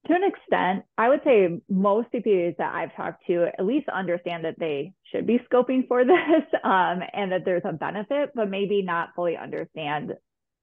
To 0.08 0.13
an 0.13 0.23
extent, 0.23 0.84
I 0.97 1.10
would 1.10 1.21
say 1.23 1.62
most 1.69 2.12
CPAs 2.12 2.58
that 2.58 2.73
I've 2.73 2.95
talked 2.95 3.25
to 3.27 3.45
at 3.58 3.65
least 3.65 3.88
understand 3.88 4.45
that 4.45 4.58
they 4.58 4.93
should 5.12 5.27
be 5.27 5.39
scoping 5.51 5.88
for 5.88 6.04
this 6.06 6.43
um, 6.63 7.01
and 7.13 7.32
that 7.32 7.45
there's 7.45 7.62
a 7.65 7.73
benefit, 7.73 8.32
but 8.34 8.49
maybe 8.49 8.82
not 8.82 9.10
fully 9.15 9.38
understand 9.38 10.13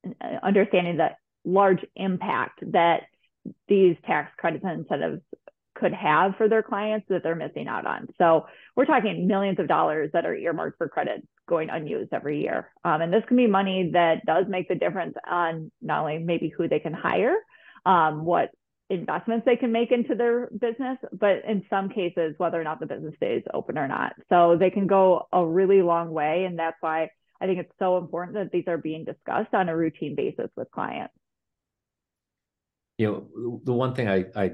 uh, 0.07 0.27
understanding 0.43 0.97
the 0.97 1.11
large 1.45 1.85
impact 1.97 2.61
that 2.73 3.03
these 3.69 3.97
tax 4.07 4.31
credits 4.37 4.65
and 4.65 4.81
incentives 4.81 5.23
could 5.79 5.93
have 5.93 6.37
for 6.37 6.49
their 6.49 6.63
clients 6.63 7.07
that 7.09 7.23
they're 7.23 7.35
missing 7.35 7.69
out 7.69 7.87
on. 7.87 8.09
So 8.19 8.47
we're 8.77 8.85
talking 8.85 9.27
millions 9.27 9.59
of 9.59 9.69
dollars 9.69 10.11
that 10.13 10.27
are 10.27 10.35
earmarked 10.35 10.79
for 10.79 10.89
credit 10.89 11.27
going 11.49 11.71
unused 11.71 12.13
every 12.13 12.43
year. 12.43 12.71
Um, 12.85 13.01
and 13.01 13.13
this 13.13 13.23
can 13.27 13.37
be 13.37 13.47
money 13.47 13.91
that 13.93 14.27
does 14.27 14.47
make 14.49 14.69
the 14.69 14.75
difference 14.75 15.15
on 15.29 15.71
not 15.81 16.01
only 16.01 16.19
maybe 16.19 16.49
who 16.49 16.69
they 16.69 16.81
can 16.81 16.93
hire, 16.93 17.37
um, 17.87 18.25
what 18.25 18.51
investments 18.91 19.45
they 19.45 19.57
can 19.57 19.71
make 19.73 19.93
into 19.93 20.15
their 20.15 20.49
business, 20.49 20.99
but 21.13 21.45
in 21.47 21.65
some 21.69 21.89
cases, 21.89 22.35
whether 22.39 22.61
or 22.61 22.65
not 22.65 22.81
the 22.81 22.87
business 22.87 23.15
stays 23.17 23.43
open 23.53 23.79
or 23.79 23.87
not. 23.87 24.15
So 24.29 24.57
they 24.59 24.71
can 24.71 24.87
go 24.87 25.29
a 25.33 25.45
really 25.45 25.83
long 25.83 26.11
way. 26.11 26.45
And 26.45 26.59
that's 26.59 26.77
why 26.81 27.11
I 27.41 27.47
think 27.47 27.61
it's 27.61 27.73
so 27.79 27.99
important 27.99 28.35
that 28.35 28.51
these 28.51 28.65
are 28.67 28.79
being 28.79 29.05
discussed 29.05 29.55
on 29.55 29.69
a 29.69 29.77
routine 29.77 30.15
basis 30.15 30.51
with 30.57 30.71
clients. 30.71 31.15
You 32.97 33.07
know, 33.07 33.61
the 33.63 33.73
one 33.73 33.95
thing 33.95 34.09
I, 34.09 34.25
I 34.35 34.53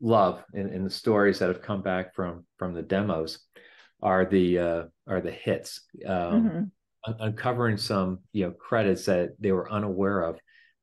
love 0.00 0.44
in, 0.52 0.68
in 0.68 0.84
the 0.84 0.90
stories 0.90 1.38
that 1.38 1.48
have 1.48 1.62
come 1.62 1.82
back 1.82 2.14
from 2.14 2.44
from 2.58 2.74
the 2.74 2.82
demos 2.82 3.38
are 4.02 4.24
the 4.26 4.58
uh, 4.58 4.82
are 5.06 5.20
the 5.20 5.30
hits, 5.30 5.82
um, 6.06 6.70
mm-hmm. 7.06 7.12
uncovering 7.20 7.76
some 7.76 8.18
you 8.32 8.46
know 8.46 8.52
credits 8.52 9.06
that 9.06 9.30
they 9.40 9.52
were 9.52 9.70
unaware 9.70 10.22
of 10.22 10.38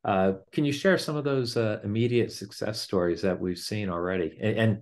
uh, 0.06 0.34
can 0.52 0.66
you 0.66 0.72
share 0.72 0.98
some 0.98 1.16
of 1.16 1.24
those 1.24 1.56
uh, 1.56 1.80
immediate 1.84 2.32
success 2.32 2.82
stories 2.82 3.22
that 3.22 3.40
we've 3.40 3.58
seen 3.58 3.90
already? 3.90 4.38
And, 4.42 4.58
and, 4.58 4.82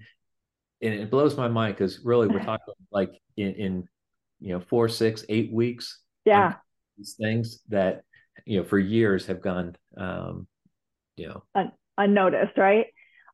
and 0.81 0.93
it 0.95 1.11
blows 1.11 1.37
my 1.37 1.47
mind 1.47 1.75
because 1.75 2.01
really 2.03 2.27
we're 2.27 2.39
talking 2.43 2.73
like 2.91 3.11
in, 3.37 3.53
in, 3.53 3.87
you 4.39 4.53
know 4.53 4.59
four, 4.59 4.89
six, 4.89 5.23
eight 5.29 5.53
weeks. 5.53 5.99
Yeah, 6.25 6.55
these 6.97 7.13
things 7.13 7.59
that 7.69 8.01
you 8.45 8.57
know 8.57 8.65
for 8.65 8.79
years 8.79 9.27
have 9.27 9.39
gone, 9.39 9.75
um, 9.95 10.47
you 11.15 11.27
know, 11.27 11.43
Un- 11.53 11.71
unnoticed, 11.99 12.57
right? 12.57 12.87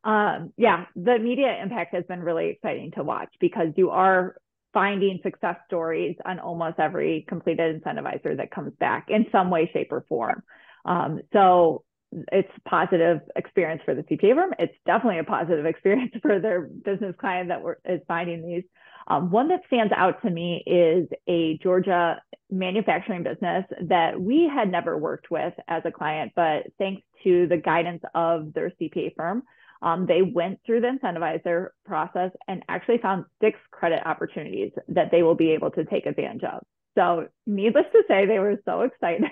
Um, 0.04 0.52
yeah, 0.56 0.86
the 0.94 1.18
media 1.18 1.58
impact 1.62 1.94
has 1.94 2.04
been 2.04 2.20
really 2.20 2.50
exciting 2.50 2.92
to 2.92 3.02
watch 3.02 3.32
because 3.40 3.68
you 3.76 3.90
are 3.90 4.36
finding 4.72 5.18
success 5.22 5.56
stories 5.66 6.16
on 6.24 6.38
almost 6.38 6.78
every 6.78 7.24
completed 7.28 7.82
incentivizer 7.82 8.36
that 8.36 8.50
comes 8.50 8.72
back 8.78 9.06
in 9.08 9.26
some 9.32 9.50
way, 9.50 9.68
shape, 9.72 9.90
or 9.90 10.04
form. 10.08 10.42
Um, 10.84 11.20
so 11.32 11.84
it's 12.32 12.48
a 12.56 12.68
positive 12.68 13.20
experience 13.36 13.82
for 13.84 13.94
the 13.94 14.02
CPA 14.02 14.34
firm. 14.34 14.54
It's 14.58 14.74
definitely 14.86 15.18
a 15.18 15.24
positive 15.24 15.66
experience 15.72 16.12
for 16.22 16.38
their 16.38 16.62
business 16.62 17.14
client 17.18 17.48
that 17.48 17.60
is 17.84 18.00
finding 18.08 18.46
these. 18.46 18.64
Um, 19.08 19.30
one 19.30 19.48
that 19.48 19.62
stands 19.66 19.92
out 19.96 20.20
to 20.22 20.30
me 20.30 20.62
is 20.66 21.08
a 21.26 21.58
Georgia 21.62 22.20
manufacturing 22.50 23.22
business 23.22 23.64
that 23.88 24.20
we 24.20 24.50
had 24.54 24.70
never 24.70 24.98
worked 24.98 25.30
with 25.30 25.54
as 25.66 25.82
a 25.86 25.90
client, 25.90 26.32
but 26.36 26.64
thanks 26.78 27.02
to 27.24 27.46
the 27.46 27.56
guidance 27.56 28.02
of 28.14 28.52
their 28.52 28.70
CPA 28.80 29.14
firm, 29.16 29.42
um, 29.82 30.06
they 30.06 30.22
went 30.22 30.60
through 30.66 30.80
the 30.80 30.88
incentivizer 30.88 31.68
process 31.84 32.30
and 32.46 32.62
actually 32.68 32.98
found 32.98 33.24
six 33.40 33.58
credit 33.70 34.06
opportunities 34.06 34.72
that 34.88 35.10
they 35.10 35.22
will 35.22 35.34
be 35.34 35.52
able 35.52 35.70
to 35.72 35.84
take 35.84 36.06
advantage 36.06 36.44
of. 36.44 36.62
So, 36.96 37.28
needless 37.46 37.86
to 37.92 38.02
say, 38.08 38.26
they 38.26 38.40
were 38.40 38.60
so 38.64 38.80
excited. 39.02 39.30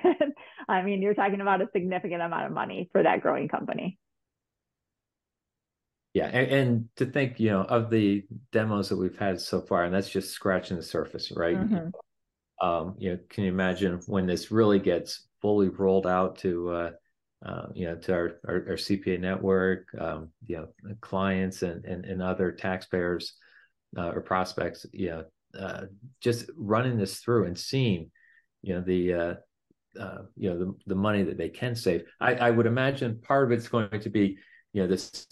I 0.68 0.82
mean, 0.82 1.02
you're 1.02 1.14
talking 1.14 1.40
about 1.40 1.62
a 1.62 1.68
significant 1.72 2.22
amount 2.22 2.46
of 2.46 2.52
money 2.52 2.88
for 2.92 3.02
that 3.02 3.22
growing 3.22 3.48
company. 3.48 3.98
Yeah, 6.14 6.28
and, 6.28 6.50
and, 6.50 6.88
to 6.96 7.04
think, 7.04 7.38
you 7.38 7.50
know, 7.50 7.62
of 7.62 7.90
the 7.90 8.24
demos 8.50 8.88
that 8.88 8.96
we've 8.96 9.18
had 9.18 9.38
so 9.38 9.60
far, 9.60 9.84
and 9.84 9.94
that's 9.94 10.08
just 10.08 10.30
scratching 10.30 10.78
the 10.78 10.82
surface, 10.82 11.30
right? 11.36 11.58
Mm-hmm. 11.58 12.66
Um, 12.66 12.94
you 12.96 13.10
know, 13.10 13.18
can 13.28 13.44
you 13.44 13.50
imagine 13.50 14.00
when 14.06 14.26
this 14.26 14.50
really 14.50 14.78
gets 14.78 15.26
fully 15.42 15.68
rolled 15.68 16.06
out 16.06 16.38
to, 16.38 16.70
uh, 16.70 16.90
uh, 17.44 17.66
you 17.74 17.86
know, 17.86 17.96
to 17.96 18.12
our, 18.12 18.40
our, 18.46 18.54
our 18.54 18.76
CPA 18.76 19.20
network, 19.20 19.88
um, 19.98 20.30
you 20.46 20.56
know, 20.56 20.94
clients 21.00 21.62
and, 21.62 21.84
and, 21.84 22.04
and 22.04 22.22
other 22.22 22.50
taxpayers 22.52 23.34
uh, 23.96 24.08
or 24.08 24.20
prospects, 24.20 24.86
you 24.92 25.08
know, 25.08 25.24
uh, 25.58 25.82
just 26.20 26.50
running 26.56 26.98
this 26.98 27.18
through 27.18 27.46
and 27.46 27.58
seeing, 27.58 28.10
you 28.62 28.74
know, 28.74 28.80
the, 28.80 29.12
uh, 29.12 29.34
uh, 30.00 30.22
you 30.36 30.50
know, 30.50 30.58
the, 30.58 30.74
the 30.86 30.94
money 30.94 31.22
that 31.22 31.38
they 31.38 31.48
can 31.48 31.74
save. 31.74 32.04
I, 32.20 32.34
I 32.34 32.50
would 32.50 32.66
imagine 32.66 33.20
part 33.20 33.44
of 33.44 33.52
it's 33.52 33.68
going 33.68 34.00
to 34.00 34.10
be, 34.10 34.38
you 34.72 34.82
know, 34.82 34.88
this 34.88 35.26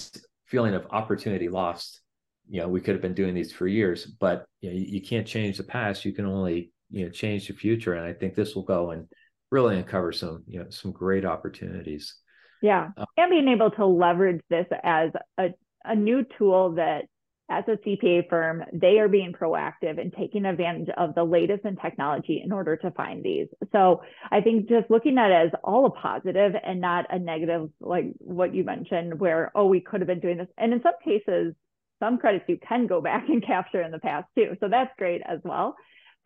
feeling 0.47 0.75
of 0.75 0.87
opportunity 0.91 1.49
lost. 1.49 2.01
You 2.49 2.61
know, 2.61 2.69
we 2.69 2.81
could 2.81 2.95
have 2.95 3.03
been 3.03 3.15
doing 3.15 3.35
these 3.35 3.53
for 3.53 3.67
years, 3.67 4.05
but 4.07 4.45
you, 4.61 4.71
know, 4.71 4.77
you, 4.77 4.85
you 4.85 5.03
can't 5.03 5.27
change 5.27 5.57
the 5.57 5.65
past. 5.65 6.05
You 6.05 6.13
can 6.13 6.27
only 6.27 6.73
you 6.91 7.05
know 7.05 7.11
change 7.11 7.49
the 7.49 7.55
future, 7.55 7.95
and 7.95 8.07
I 8.07 8.13
think 8.13 8.35
this 8.35 8.55
will 8.55 8.63
go 8.63 8.91
and 8.91 9.09
really 9.55 9.79
uncover 9.79 10.13
some 10.13 10.43
you 10.47 10.59
know 10.59 10.67
some 10.69 10.91
great 10.91 11.25
opportunities. 11.25 12.17
Yeah, 12.61 12.89
uh, 12.97 13.05
and 13.17 13.31
being 13.31 13.49
able 13.49 13.71
to 13.73 13.87
leverage 13.87 14.43
this 14.51 14.67
as 14.83 15.11
a 15.39 15.49
a 15.85 15.95
new 15.95 16.25
tool 16.37 16.75
that 16.75 17.05
as 17.51 17.65
a 17.69 17.77
CPA 17.87 18.29
firm, 18.31 18.65
they 18.73 18.99
are 18.99 19.09
being 19.09 19.33
proactive 19.33 20.01
and 20.01 20.13
taking 20.13 20.47
advantage 20.47 20.89
of 20.97 21.15
the 21.15 21.23
latest 21.23 21.67
in 21.67 21.77
technology 21.77 22.41
in 22.43 22.53
order 22.53 22.75
to 22.79 22.91
find 22.93 23.23
these. 23.23 23.49
So 23.71 24.01
I 24.31 24.41
think 24.41 24.67
just 24.69 24.91
looking 24.91 25.19
at 25.19 25.31
it 25.31 25.47
as 25.47 25.61
all 25.63 25.85
a 25.85 25.91
positive 25.91 26.55
and 26.65 26.81
not 26.81 27.05
a 27.11 27.19
negative, 27.19 27.69
like 27.81 28.07
what 28.19 28.55
you 28.55 28.65
mentioned, 28.65 29.21
where, 29.21 29.53
oh, 29.55 29.67
we 29.67 29.81
could 29.81 30.01
have 30.01 30.09
been 30.09 30.21
doing 30.21 30.39
this. 30.39 30.49
And 30.57 30.73
in 30.73 30.83
some 30.83 30.95
cases, 31.05 31.55
some 32.03 32.17
credits 32.17 32.47
you 32.49 32.59
can 32.67 32.87
go 32.87 33.03
back 33.03 33.29
and 33.29 33.47
capture 33.47 33.83
in 33.83 33.93
the 33.93 33.99
past 33.99 34.27
too. 34.35 34.57
So 34.61 34.69
that's 34.69 34.91
great 34.97 35.21
as 35.27 35.41
well. 35.45 35.77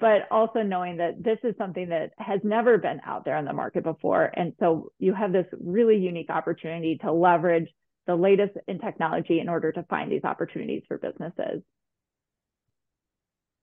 But 0.00 0.28
also 0.30 0.62
knowing 0.62 0.98
that 0.98 1.22
this 1.22 1.38
is 1.42 1.54
something 1.58 1.88
that 1.88 2.12
has 2.18 2.40
never 2.44 2.78
been 2.78 3.00
out 3.04 3.24
there 3.24 3.36
on 3.36 3.44
the 3.44 3.52
market 3.52 3.82
before. 3.82 4.30
And 4.34 4.52
so 4.60 4.92
you 4.98 5.12
have 5.12 5.32
this 5.32 5.46
really 5.60 5.96
unique 5.96 6.30
opportunity 6.30 6.98
to 6.98 7.12
leverage 7.12 7.68
the 8.06 8.14
latest 8.14 8.52
in 8.68 8.78
technology 8.78 9.40
in 9.40 9.48
order 9.48 9.72
to 9.72 9.82
find 9.84 10.10
these 10.10 10.24
opportunities 10.24 10.82
for 10.86 10.98
businesses. 10.98 11.62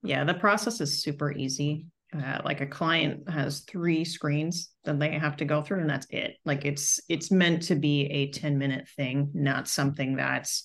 Yeah, 0.04 0.24
the 0.24 0.34
process 0.34 0.82
is 0.82 1.02
super 1.02 1.32
easy. 1.32 1.88
Uh, 2.16 2.40
like 2.46 2.62
a 2.62 2.68
client 2.68 3.28
has 3.30 3.62
three 3.62 4.06
screens 4.06 4.70
that 4.84 5.00
they 5.00 5.12
have 5.14 5.36
to 5.38 5.46
go 5.46 5.62
through, 5.64 5.82
and 5.82 5.90
that's 5.90 6.08
it. 6.12 6.38
Like 6.46 6.64
it's 6.64 7.00
it's 7.10 7.32
meant 7.32 7.64
to 7.64 7.76
be 7.76 8.06
a 8.06 8.30
ten 8.30 8.58
minute 8.58 8.88
thing, 8.96 9.32
not 9.34 9.68
something 9.68 10.16
that's 10.16 10.64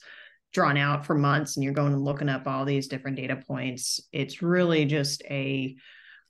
drawn 0.52 0.76
out 0.76 1.06
for 1.06 1.14
months 1.14 1.56
and 1.56 1.64
you're 1.64 1.72
going 1.72 1.92
and 1.92 2.04
looking 2.04 2.28
up 2.28 2.46
all 2.46 2.64
these 2.64 2.88
different 2.88 3.16
data 3.16 3.36
points. 3.46 4.00
It's 4.12 4.42
really 4.42 4.84
just 4.84 5.22
a 5.24 5.76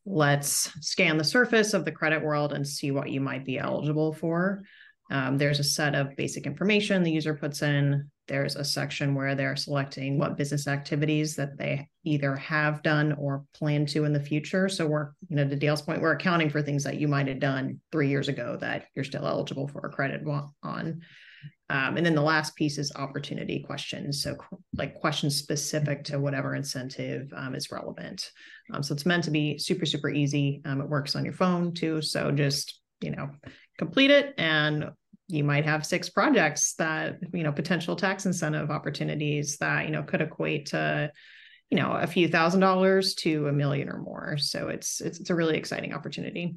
let's 0.07 0.73
scan 0.81 1.17
the 1.17 1.25
surface 1.25 1.75
of 1.75 1.85
the 1.85 1.93
credit 1.93 2.23
world 2.23 2.53
and 2.53 2.67
see 2.67 2.91
what 2.91 3.11
you 3.11 3.21
might 3.21 3.45
be 3.45 3.59
eligible 3.59 4.13
for. 4.13 4.63
Um, 5.11 5.39
there's 5.39 5.59
a 5.59 5.65
set 5.65 5.95
of 5.95 6.17
basic 6.17 6.47
information 6.47 7.03
the 7.03 7.11
user 7.11 7.35
puts 7.35 7.63
in. 7.63 8.11
There's 8.29 8.55
a 8.55 8.65
section 8.65 9.17
where 9.17 9.35
they're 9.35 9.57
selecting 9.57 10.19
what 10.19 10.37
business 10.37 10.69
activities 10.69 11.35
that 11.35 11.59
they 11.59 11.89
either 12.05 12.37
have 12.37 12.83
done 12.83 13.15
or 13.15 13.45
plan 13.53 13.87
to 13.87 14.05
in 14.05 14.13
the 14.13 14.21
future. 14.21 14.69
So 14.69 14.87
we're, 14.87 15.11
you 15.29 15.35
know, 15.35 15.49
to 15.49 15.57
Dayle's 15.57 15.83
point, 15.83 16.01
we're 16.01 16.13
accounting 16.13 16.49
for 16.49 16.63
things 16.63 16.85
that 16.85 17.01
you 17.01 17.09
might 17.09 17.27
have 17.27 17.41
done 17.41 17.81
three 17.91 18.09
years 18.09 18.29
ago 18.29 18.57
that 18.61 18.85
you're 18.95 19.05
still 19.05 19.27
eligible 19.27 19.67
for 19.67 19.81
a 19.81 19.91
credit 19.91 20.23
on. 20.63 21.01
Um, 21.69 21.97
and 21.97 22.05
then 22.05 22.15
the 22.17 22.23
last 22.23 22.57
piece 22.57 22.79
is 22.79 22.93
opportunity 22.97 23.63
questions. 23.63 24.23
So, 24.23 24.37
like 24.75 24.95
questions 24.95 25.37
specific 25.37 26.05
to 26.05 26.19
whatever 26.19 26.55
incentive 26.55 27.33
um, 27.37 27.55
is 27.55 27.71
relevant. 27.71 28.31
Um, 28.73 28.83
so, 28.83 28.93
it's 28.93 29.07
meant 29.07 29.25
to 29.25 29.31
be 29.31 29.57
super, 29.59 29.87
super 29.87 30.11
easy. 30.11 30.63
Um, 30.65 30.81
it 30.81 30.89
works 30.89 31.15
on 31.15 31.25
your 31.25 31.35
phone 31.35 31.73
too. 31.73 32.03
So, 32.03 32.33
just, 32.33 32.81
you 33.01 33.13
know, 33.13 33.31
complete 33.79 34.11
it 34.11 34.35
and 34.37 34.91
you 35.31 35.45
might 35.45 35.65
have 35.65 35.87
six 35.87 36.09
projects 36.09 36.75
that 36.75 37.19
you 37.33 37.43
know 37.43 37.53
potential 37.53 37.97
tax 37.97 38.27
incentive 38.27 38.71
opportunities 38.71 39.57
that 39.59 39.85
you 39.85 39.91
know 39.91 40.03
could 40.03 40.21
equate 40.21 40.67
to 40.67 41.11
you 41.71 41.79
know 41.79 41.93
a 41.93 42.07
few 42.07 42.29
thousand 42.29 42.61
dollars 42.61 43.15
to 43.15 43.47
a 43.47 43.53
million 43.53 43.89
or 43.89 43.99
more 43.99 44.37
so 44.39 44.69
it's 44.69 45.01
it's, 45.01 45.21
it's 45.21 45.31
a 45.31 45.35
really 45.35 45.57
exciting 45.57 45.95
opportunity 45.95 46.57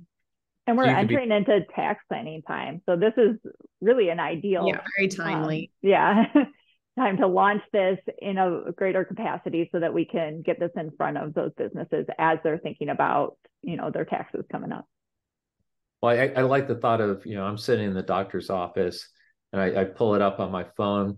and 0.68 0.78
we're 0.78 0.86
entering 0.86 1.30
be... 1.30 1.36
into 1.36 1.62
tax 1.76 2.04
planning 2.08 2.42
time 2.42 2.82
so 2.86 2.96
this 2.96 3.14
is 3.18 3.38
really 3.82 4.10
an 4.10 4.20
ideal 4.20 4.66
yeah 4.68 4.80
very 4.98 5.08
timely 5.08 5.72
um, 5.84 5.90
yeah 5.90 6.26
time 6.98 7.18
to 7.18 7.26
launch 7.26 7.62
this 7.72 7.98
in 8.22 8.38
a 8.38 8.72
greater 8.76 9.04
capacity 9.04 9.68
so 9.72 9.80
that 9.80 9.94
we 9.94 10.06
can 10.06 10.42
get 10.42 10.60
this 10.60 10.72
in 10.76 10.92
front 10.92 11.18
of 11.18 11.34
those 11.34 11.52
businesses 11.58 12.06
as 12.20 12.38
they're 12.44 12.60
thinking 12.60 12.90
about 12.90 13.38
you 13.62 13.76
know 13.76 13.90
their 13.92 14.06
taxes 14.06 14.46
coming 14.52 14.72
up 14.72 14.86
well, 16.04 16.20
I, 16.20 16.34
I, 16.36 16.42
like 16.42 16.68
the 16.68 16.76
thought 16.76 17.00
of, 17.00 17.26
you 17.26 17.36
know, 17.36 17.46
I'm 17.46 17.58
sitting 17.58 17.86
in 17.86 17.94
the 17.94 18.04
doctor's 18.04 18.50
office 18.50 19.08
and 19.54 19.62
I, 19.62 19.82
I, 19.82 19.84
pull 19.86 20.16
it 20.16 20.22
up 20.22 20.42
on 20.42 20.52
my 20.52 20.66
phone. 20.76 21.12
It 21.12 21.16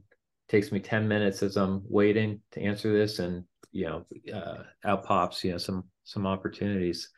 takes 0.48 0.72
me 0.72 0.80
10 0.80 1.08
minutes 1.08 1.42
as 1.42 1.58
I'm 1.58 1.82
waiting 1.90 2.42
to 2.52 2.62
answer 2.62 2.94
this 2.94 3.18
and, 3.18 3.46
you 3.72 3.86
know, 3.86 4.06
uh, 4.32 4.62
out 4.86 5.04
pops, 5.04 5.44
you 5.44 5.54
know, 5.54 5.58
some, 5.58 5.86
some 6.04 6.28
opportunities. 6.28 7.10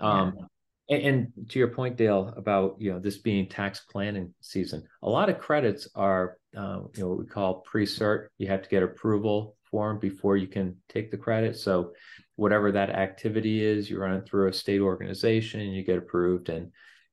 Um, 0.00 0.34
yeah. 0.36 0.46
And, 0.88 1.02
and, 1.02 1.48
to 1.50 1.58
your 1.58 1.68
point, 1.68 1.96
Dayle, 1.96 2.32
about, 2.36 2.76
you 2.78 2.92
know, 2.92 2.98
this 2.98 3.18
being 3.18 3.48
tax 3.48 3.80
planning 3.90 4.32
season, 4.40 4.84
a 5.02 5.08
lot 5.08 5.28
of 5.28 5.38
credits 5.38 5.88
are, 5.94 6.38
uh, 6.56 6.80
you 6.94 7.02
know, 7.02 7.08
what 7.08 7.18
we 7.18 7.26
call 7.26 7.60
pre-cert. 7.60 8.28
You 8.38 8.48
have 8.48 8.62
to 8.62 8.68
get 8.68 8.82
approval 8.82 9.56
for 9.70 9.88
them 9.88 9.98
before 9.98 10.36
you 10.36 10.46
can 10.46 10.76
take 10.88 11.10
the 11.10 11.16
credit. 11.16 11.56
So 11.56 11.92
whatever 12.36 12.70
that 12.72 12.90
activity 12.90 13.64
is, 13.64 13.90
you 13.90 13.98
run 13.98 14.14
it 14.14 14.26
through 14.26 14.48
a 14.48 14.52
state 14.52 14.80
organization, 14.80 15.72
you 15.72 15.82
get 15.82 15.98
approved 15.98 16.48
and, 16.48 16.70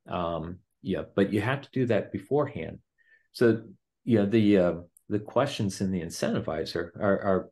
um, 0.08 0.60
yeah, 0.84 1.04
but 1.16 1.34
you 1.34 1.42
have 1.42 1.62
to 1.62 1.70
do 1.72 1.86
that 1.88 2.12
beforehand. 2.12 2.80
So, 3.32 3.64
you 4.04 4.20
know, 4.20 4.26
the 4.26 4.58
uh, 4.58 4.74
the 5.10 5.20
questions 5.20 5.82
in 5.82 5.92
the 5.92 6.02
incentivizer 6.02 6.90
are, 7.00 7.50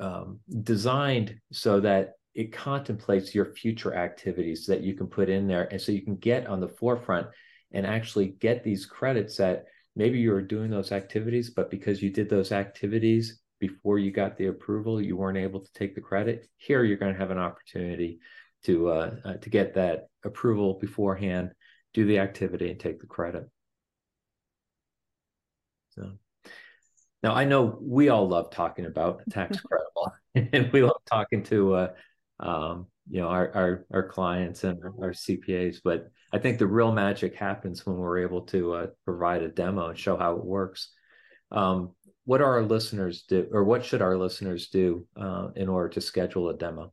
are 0.00 0.04
um, 0.04 0.40
designed 0.62 1.36
so 1.52 1.80
that 1.80 2.14
it 2.34 2.52
contemplates 2.52 3.34
your 3.34 3.54
future 3.54 3.94
activities 3.94 4.66
that 4.66 4.82
you 4.82 4.94
can 4.94 5.06
put 5.06 5.28
in 5.28 5.46
there, 5.46 5.68
and 5.70 5.80
so 5.80 5.92
you 5.92 6.02
can 6.02 6.16
get 6.16 6.46
on 6.46 6.60
the 6.60 6.68
forefront 6.68 7.26
and 7.72 7.86
actually 7.86 8.26
get 8.26 8.64
these 8.64 8.86
credits 8.86 9.36
that 9.36 9.64
maybe 9.96 10.18
you 10.18 10.30
were 10.30 10.42
doing 10.42 10.70
those 10.70 10.92
activities, 10.92 11.50
but 11.50 11.70
because 11.70 12.02
you 12.02 12.10
did 12.10 12.28
those 12.28 12.52
activities 12.52 13.40
before 13.58 13.98
you 13.98 14.10
got 14.10 14.36
the 14.36 14.46
approval, 14.46 15.00
you 15.00 15.16
weren't 15.16 15.38
able 15.38 15.60
to 15.60 15.72
take 15.74 15.94
the 15.94 16.00
credit. 16.00 16.48
Here, 16.56 16.82
you're 16.84 16.96
going 16.96 17.12
to 17.12 17.18
have 17.18 17.30
an 17.30 17.38
opportunity 17.38 18.20
to 18.64 18.88
uh, 18.90 19.10
uh, 19.24 19.34
to 19.34 19.50
get 19.50 19.74
that 19.74 20.08
approval 20.24 20.78
beforehand 20.80 21.52
do 21.94 22.04
the 22.04 22.18
activity 22.18 22.70
and 22.70 22.78
take 22.78 23.00
the 23.00 23.06
credit. 23.06 23.48
So 25.90 26.12
now 27.22 27.34
I 27.34 27.44
know 27.44 27.78
we 27.80 28.08
all 28.08 28.28
love 28.28 28.50
talking 28.50 28.86
about 28.86 29.22
tax 29.30 29.60
credible 29.60 30.12
and 30.52 30.72
we 30.72 30.82
love 30.82 31.00
talking 31.10 31.42
to 31.44 31.74
uh, 31.74 31.88
um, 32.40 32.86
you 33.10 33.20
know 33.20 33.28
our, 33.28 33.50
our, 33.54 33.86
our 33.92 34.08
clients 34.08 34.64
and 34.64 34.78
our, 34.82 35.12
CPAs, 35.12 35.78
but 35.82 36.10
I 36.32 36.38
think 36.38 36.58
the 36.58 36.66
real 36.66 36.92
magic 36.92 37.34
happens 37.34 37.84
when 37.84 37.96
we're 37.96 38.18
able 38.18 38.42
to 38.42 38.74
uh, 38.74 38.86
provide 39.04 39.42
a 39.42 39.48
demo 39.48 39.88
and 39.88 39.98
show 39.98 40.16
how 40.16 40.36
it 40.36 40.44
works. 40.44 40.92
Um, 41.50 41.92
what 42.24 42.40
are 42.40 42.54
our 42.54 42.62
listeners 42.62 43.22
do, 43.22 43.48
or 43.52 43.64
what 43.64 43.84
should 43.84 44.02
our 44.02 44.16
listeners 44.16 44.68
do 44.68 45.06
uh, 45.16 45.48
in 45.56 45.68
order 45.68 45.88
to 45.90 46.00
schedule 46.00 46.48
a 46.48 46.56
demo? 46.56 46.92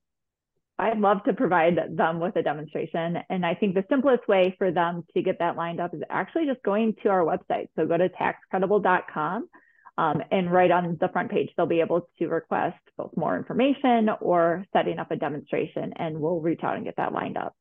I'd 0.80 1.00
love 1.00 1.24
to 1.24 1.34
provide 1.34 1.80
them 1.96 2.20
with 2.20 2.36
a 2.36 2.44
demonstration. 2.44 3.18
And 3.30 3.46
I 3.46 3.56
think 3.56 3.74
the 3.74 3.86
simplest 3.90 4.28
way 4.28 4.56
for 4.60 4.72
them 4.72 5.04
to 5.16 5.24
get 5.24 5.40
that 5.40 5.56
lined 5.56 5.80
up 5.80 5.94
is 5.94 6.02
actually 6.10 6.46
just 6.46 6.62
going 6.62 6.96
to 7.02 7.10
our 7.10 7.22
website. 7.26 7.68
So 7.76 7.88
go 7.88 7.98
to 7.98 8.10
taxcredible.com 8.10 9.50
um, 9.98 10.22
and 10.32 10.52
right 10.52 10.70
on 10.70 10.98
the 11.00 11.10
front 11.10 11.32
page, 11.32 11.50
they'll 11.58 11.66
be 11.66 11.82
able 11.82 12.08
to 12.20 12.28
request 12.28 12.78
both 12.98 13.12
more 13.18 13.36
information 13.36 14.10
or 14.22 14.66
setting 14.72 15.00
up 15.00 15.12
a 15.12 15.16
demonstration, 15.16 15.94
and 15.96 16.20
we'll 16.20 16.40
reach 16.40 16.62
out 16.64 16.76
and 16.76 16.86
get 16.86 16.98
that 16.98 17.14
lined 17.14 17.38
up. 17.38 17.56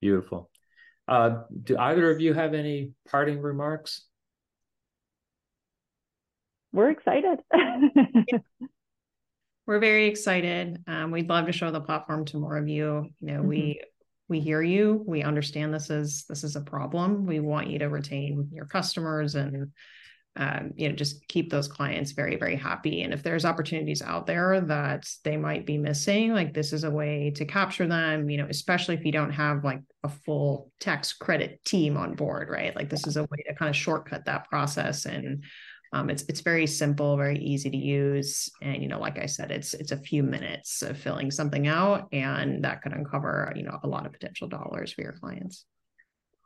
Beautiful. 0.00 0.50
Uh, 1.08 1.42
do 1.64 1.76
either 1.76 2.10
of 2.10 2.20
you 2.20 2.32
have 2.34 2.54
any 2.54 2.92
parting 3.10 3.40
remarks? 3.40 4.04
We're 6.72 6.90
excited. 6.90 7.40
We're 9.66 9.80
very 9.80 10.06
excited. 10.06 10.82
Um, 10.86 11.10
we'd 11.10 11.28
love 11.28 11.46
to 11.46 11.52
show 11.52 11.70
the 11.70 11.80
platform 11.80 12.24
to 12.26 12.38
more 12.38 12.56
of 12.56 12.68
you. 12.68 13.08
You 13.20 13.26
know, 13.26 13.40
mm-hmm. 13.40 13.48
we 13.48 13.80
we 14.28 14.40
hear 14.40 14.62
you. 14.62 15.02
We 15.06 15.22
understand 15.22 15.74
this 15.74 15.90
is 15.90 16.24
this 16.28 16.44
is 16.44 16.56
a 16.56 16.60
problem. 16.60 17.26
We 17.26 17.40
want 17.40 17.68
you 17.68 17.78
to 17.80 17.88
retain 17.88 18.50
your 18.52 18.66
customers 18.66 19.34
and 19.34 19.72
um, 20.38 20.72
you 20.76 20.88
know 20.88 20.94
just 20.94 21.26
keep 21.26 21.50
those 21.50 21.66
clients 21.66 22.12
very 22.12 22.36
very 22.36 22.54
happy. 22.54 23.02
And 23.02 23.12
if 23.12 23.22
there's 23.22 23.44
opportunities 23.44 24.00
out 24.00 24.26
there 24.26 24.60
that 24.62 25.06
they 25.24 25.36
might 25.36 25.66
be 25.66 25.76
missing 25.76 26.32
like 26.32 26.54
this 26.54 26.72
is 26.72 26.84
a 26.84 26.90
way 26.90 27.32
to 27.34 27.44
capture 27.44 27.86
them 27.86 28.30
you 28.30 28.38
know 28.38 28.46
especially 28.48 28.94
if 28.94 29.04
you 29.04 29.12
don't 29.12 29.32
have 29.32 29.64
like 29.64 29.82
a 30.04 30.08
full 30.08 30.70
tax 30.80 31.12
credit 31.12 31.62
team 31.64 31.96
on 31.96 32.14
board 32.14 32.48
right? 32.48 32.74
Like 32.74 32.88
this 32.88 33.06
is 33.06 33.16
a 33.16 33.24
way 33.24 33.38
to 33.48 33.54
kind 33.54 33.68
of 33.68 33.76
shortcut 33.76 34.24
that 34.26 34.48
process. 34.48 35.04
And 35.06 35.44
um, 35.92 36.08
it's 36.10 36.22
it's 36.28 36.40
very 36.40 36.66
simple 36.66 37.16
very 37.16 37.38
easy 37.38 37.70
to 37.70 37.76
use. 37.76 38.48
And 38.62 38.80
you 38.80 38.88
know 38.88 39.00
like 39.00 39.18
i 39.18 39.26
said 39.26 39.50
it's 39.50 39.74
it's 39.74 39.92
a 39.92 39.96
few 39.96 40.22
minutes 40.22 40.82
of 40.82 40.98
filling 40.98 41.32
something 41.32 41.66
out 41.66 42.08
and 42.12 42.62
that 42.64 42.82
could 42.82 42.92
uncover 42.92 43.52
you 43.56 43.64
know 43.64 43.78
a 43.82 43.88
lot 43.88 44.06
of 44.06 44.12
potential 44.12 44.46
dollars 44.46 44.92
for 44.92 45.02
your 45.02 45.14
clients. 45.14 45.64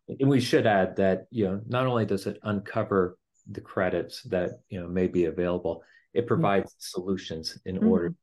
And 0.09 0.31
we 0.31 0.40
should 0.40 0.66
add 0.66 0.96
that 0.96 1.26
you 1.31 1.44
know 1.44 1.61
not 1.68 1.87
only 1.87 2.07
does 2.07 2.26
it 2.26 2.38
uncover 2.42 3.18
the 3.50 3.61
credits 3.61 4.22
that 4.24 4.61
you 4.68 4.81
know 4.81 4.88
may 4.88 5.07
be 5.07 5.24
available 5.24 5.83
it 6.14 6.20
mm-hmm. 6.20 6.28
provides 6.28 6.70
mm-hmm. 6.70 7.00
solutions 7.00 7.59
in 7.64 7.76
mm-hmm. 7.76 7.88
order 7.88 8.14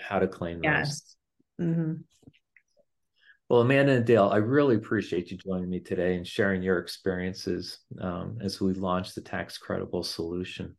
how 0.00 0.18
to 0.18 0.26
claim 0.26 0.60
yes. 0.62 1.14
those 1.58 1.68
mm-hmm. 1.68 1.92
well 3.48 3.60
amanda 3.60 3.92
and 3.92 4.06
dayle 4.06 4.30
i 4.30 4.36
really 4.36 4.76
appreciate 4.76 5.30
you 5.30 5.36
joining 5.36 5.68
me 5.68 5.80
today 5.80 6.16
and 6.16 6.26
sharing 6.26 6.62
your 6.62 6.78
experiences 6.78 7.80
um, 8.00 8.38
as 8.40 8.60
we 8.60 8.72
launch 8.72 9.14
the 9.14 9.20
TaxCredible 9.20 10.04
solution 10.04 10.74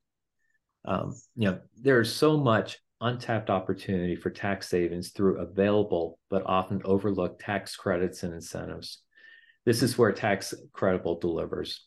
um, 0.85 1.13
you 1.35 1.49
know 1.49 1.59
there's 1.79 2.11
so 2.11 2.37
much 2.37 2.79
untapped 3.01 3.49
opportunity 3.49 4.15
for 4.15 4.29
tax 4.29 4.67
savings 4.69 5.11
through 5.11 5.37
available 5.39 6.17
but 6.29 6.43
often 6.45 6.81
overlooked 6.85 7.41
tax 7.41 7.75
credits 7.75 8.23
and 8.23 8.33
incentives 8.33 9.03
this 9.65 9.83
is 9.83 9.97
where 9.97 10.11
tax 10.11 10.53
credible 10.71 11.19
delivers 11.19 11.83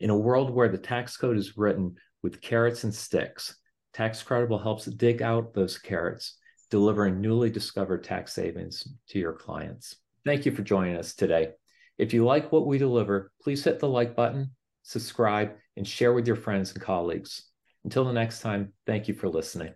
in 0.00 0.10
a 0.10 0.16
world 0.16 0.50
where 0.50 0.68
the 0.68 0.78
tax 0.78 1.16
code 1.16 1.36
is 1.36 1.56
written 1.56 1.96
with 2.22 2.40
carrots 2.40 2.84
and 2.84 2.94
sticks, 2.94 3.56
TaxCredible 3.94 4.62
helps 4.62 4.84
dig 4.84 5.22
out 5.22 5.54
those 5.54 5.78
carrots, 5.78 6.36
delivering 6.70 7.20
newly 7.20 7.50
discovered 7.50 8.04
tax 8.04 8.32
savings 8.32 8.86
to 9.08 9.18
your 9.18 9.32
clients. 9.32 9.96
Thank 10.24 10.44
you 10.44 10.52
for 10.52 10.62
joining 10.62 10.96
us 10.96 11.14
today. 11.14 11.50
If 11.96 12.12
you 12.12 12.24
like 12.24 12.52
what 12.52 12.66
we 12.66 12.78
deliver, 12.78 13.32
please 13.42 13.64
hit 13.64 13.78
the 13.78 13.88
like 13.88 14.14
button, 14.14 14.50
subscribe, 14.82 15.54
and 15.76 15.86
share 15.86 16.12
with 16.12 16.26
your 16.26 16.36
friends 16.36 16.72
and 16.72 16.82
colleagues. 16.82 17.44
Until 17.84 18.04
the 18.04 18.12
next 18.12 18.40
time, 18.40 18.72
thank 18.86 19.08
you 19.08 19.14
for 19.14 19.28
listening. 19.28 19.72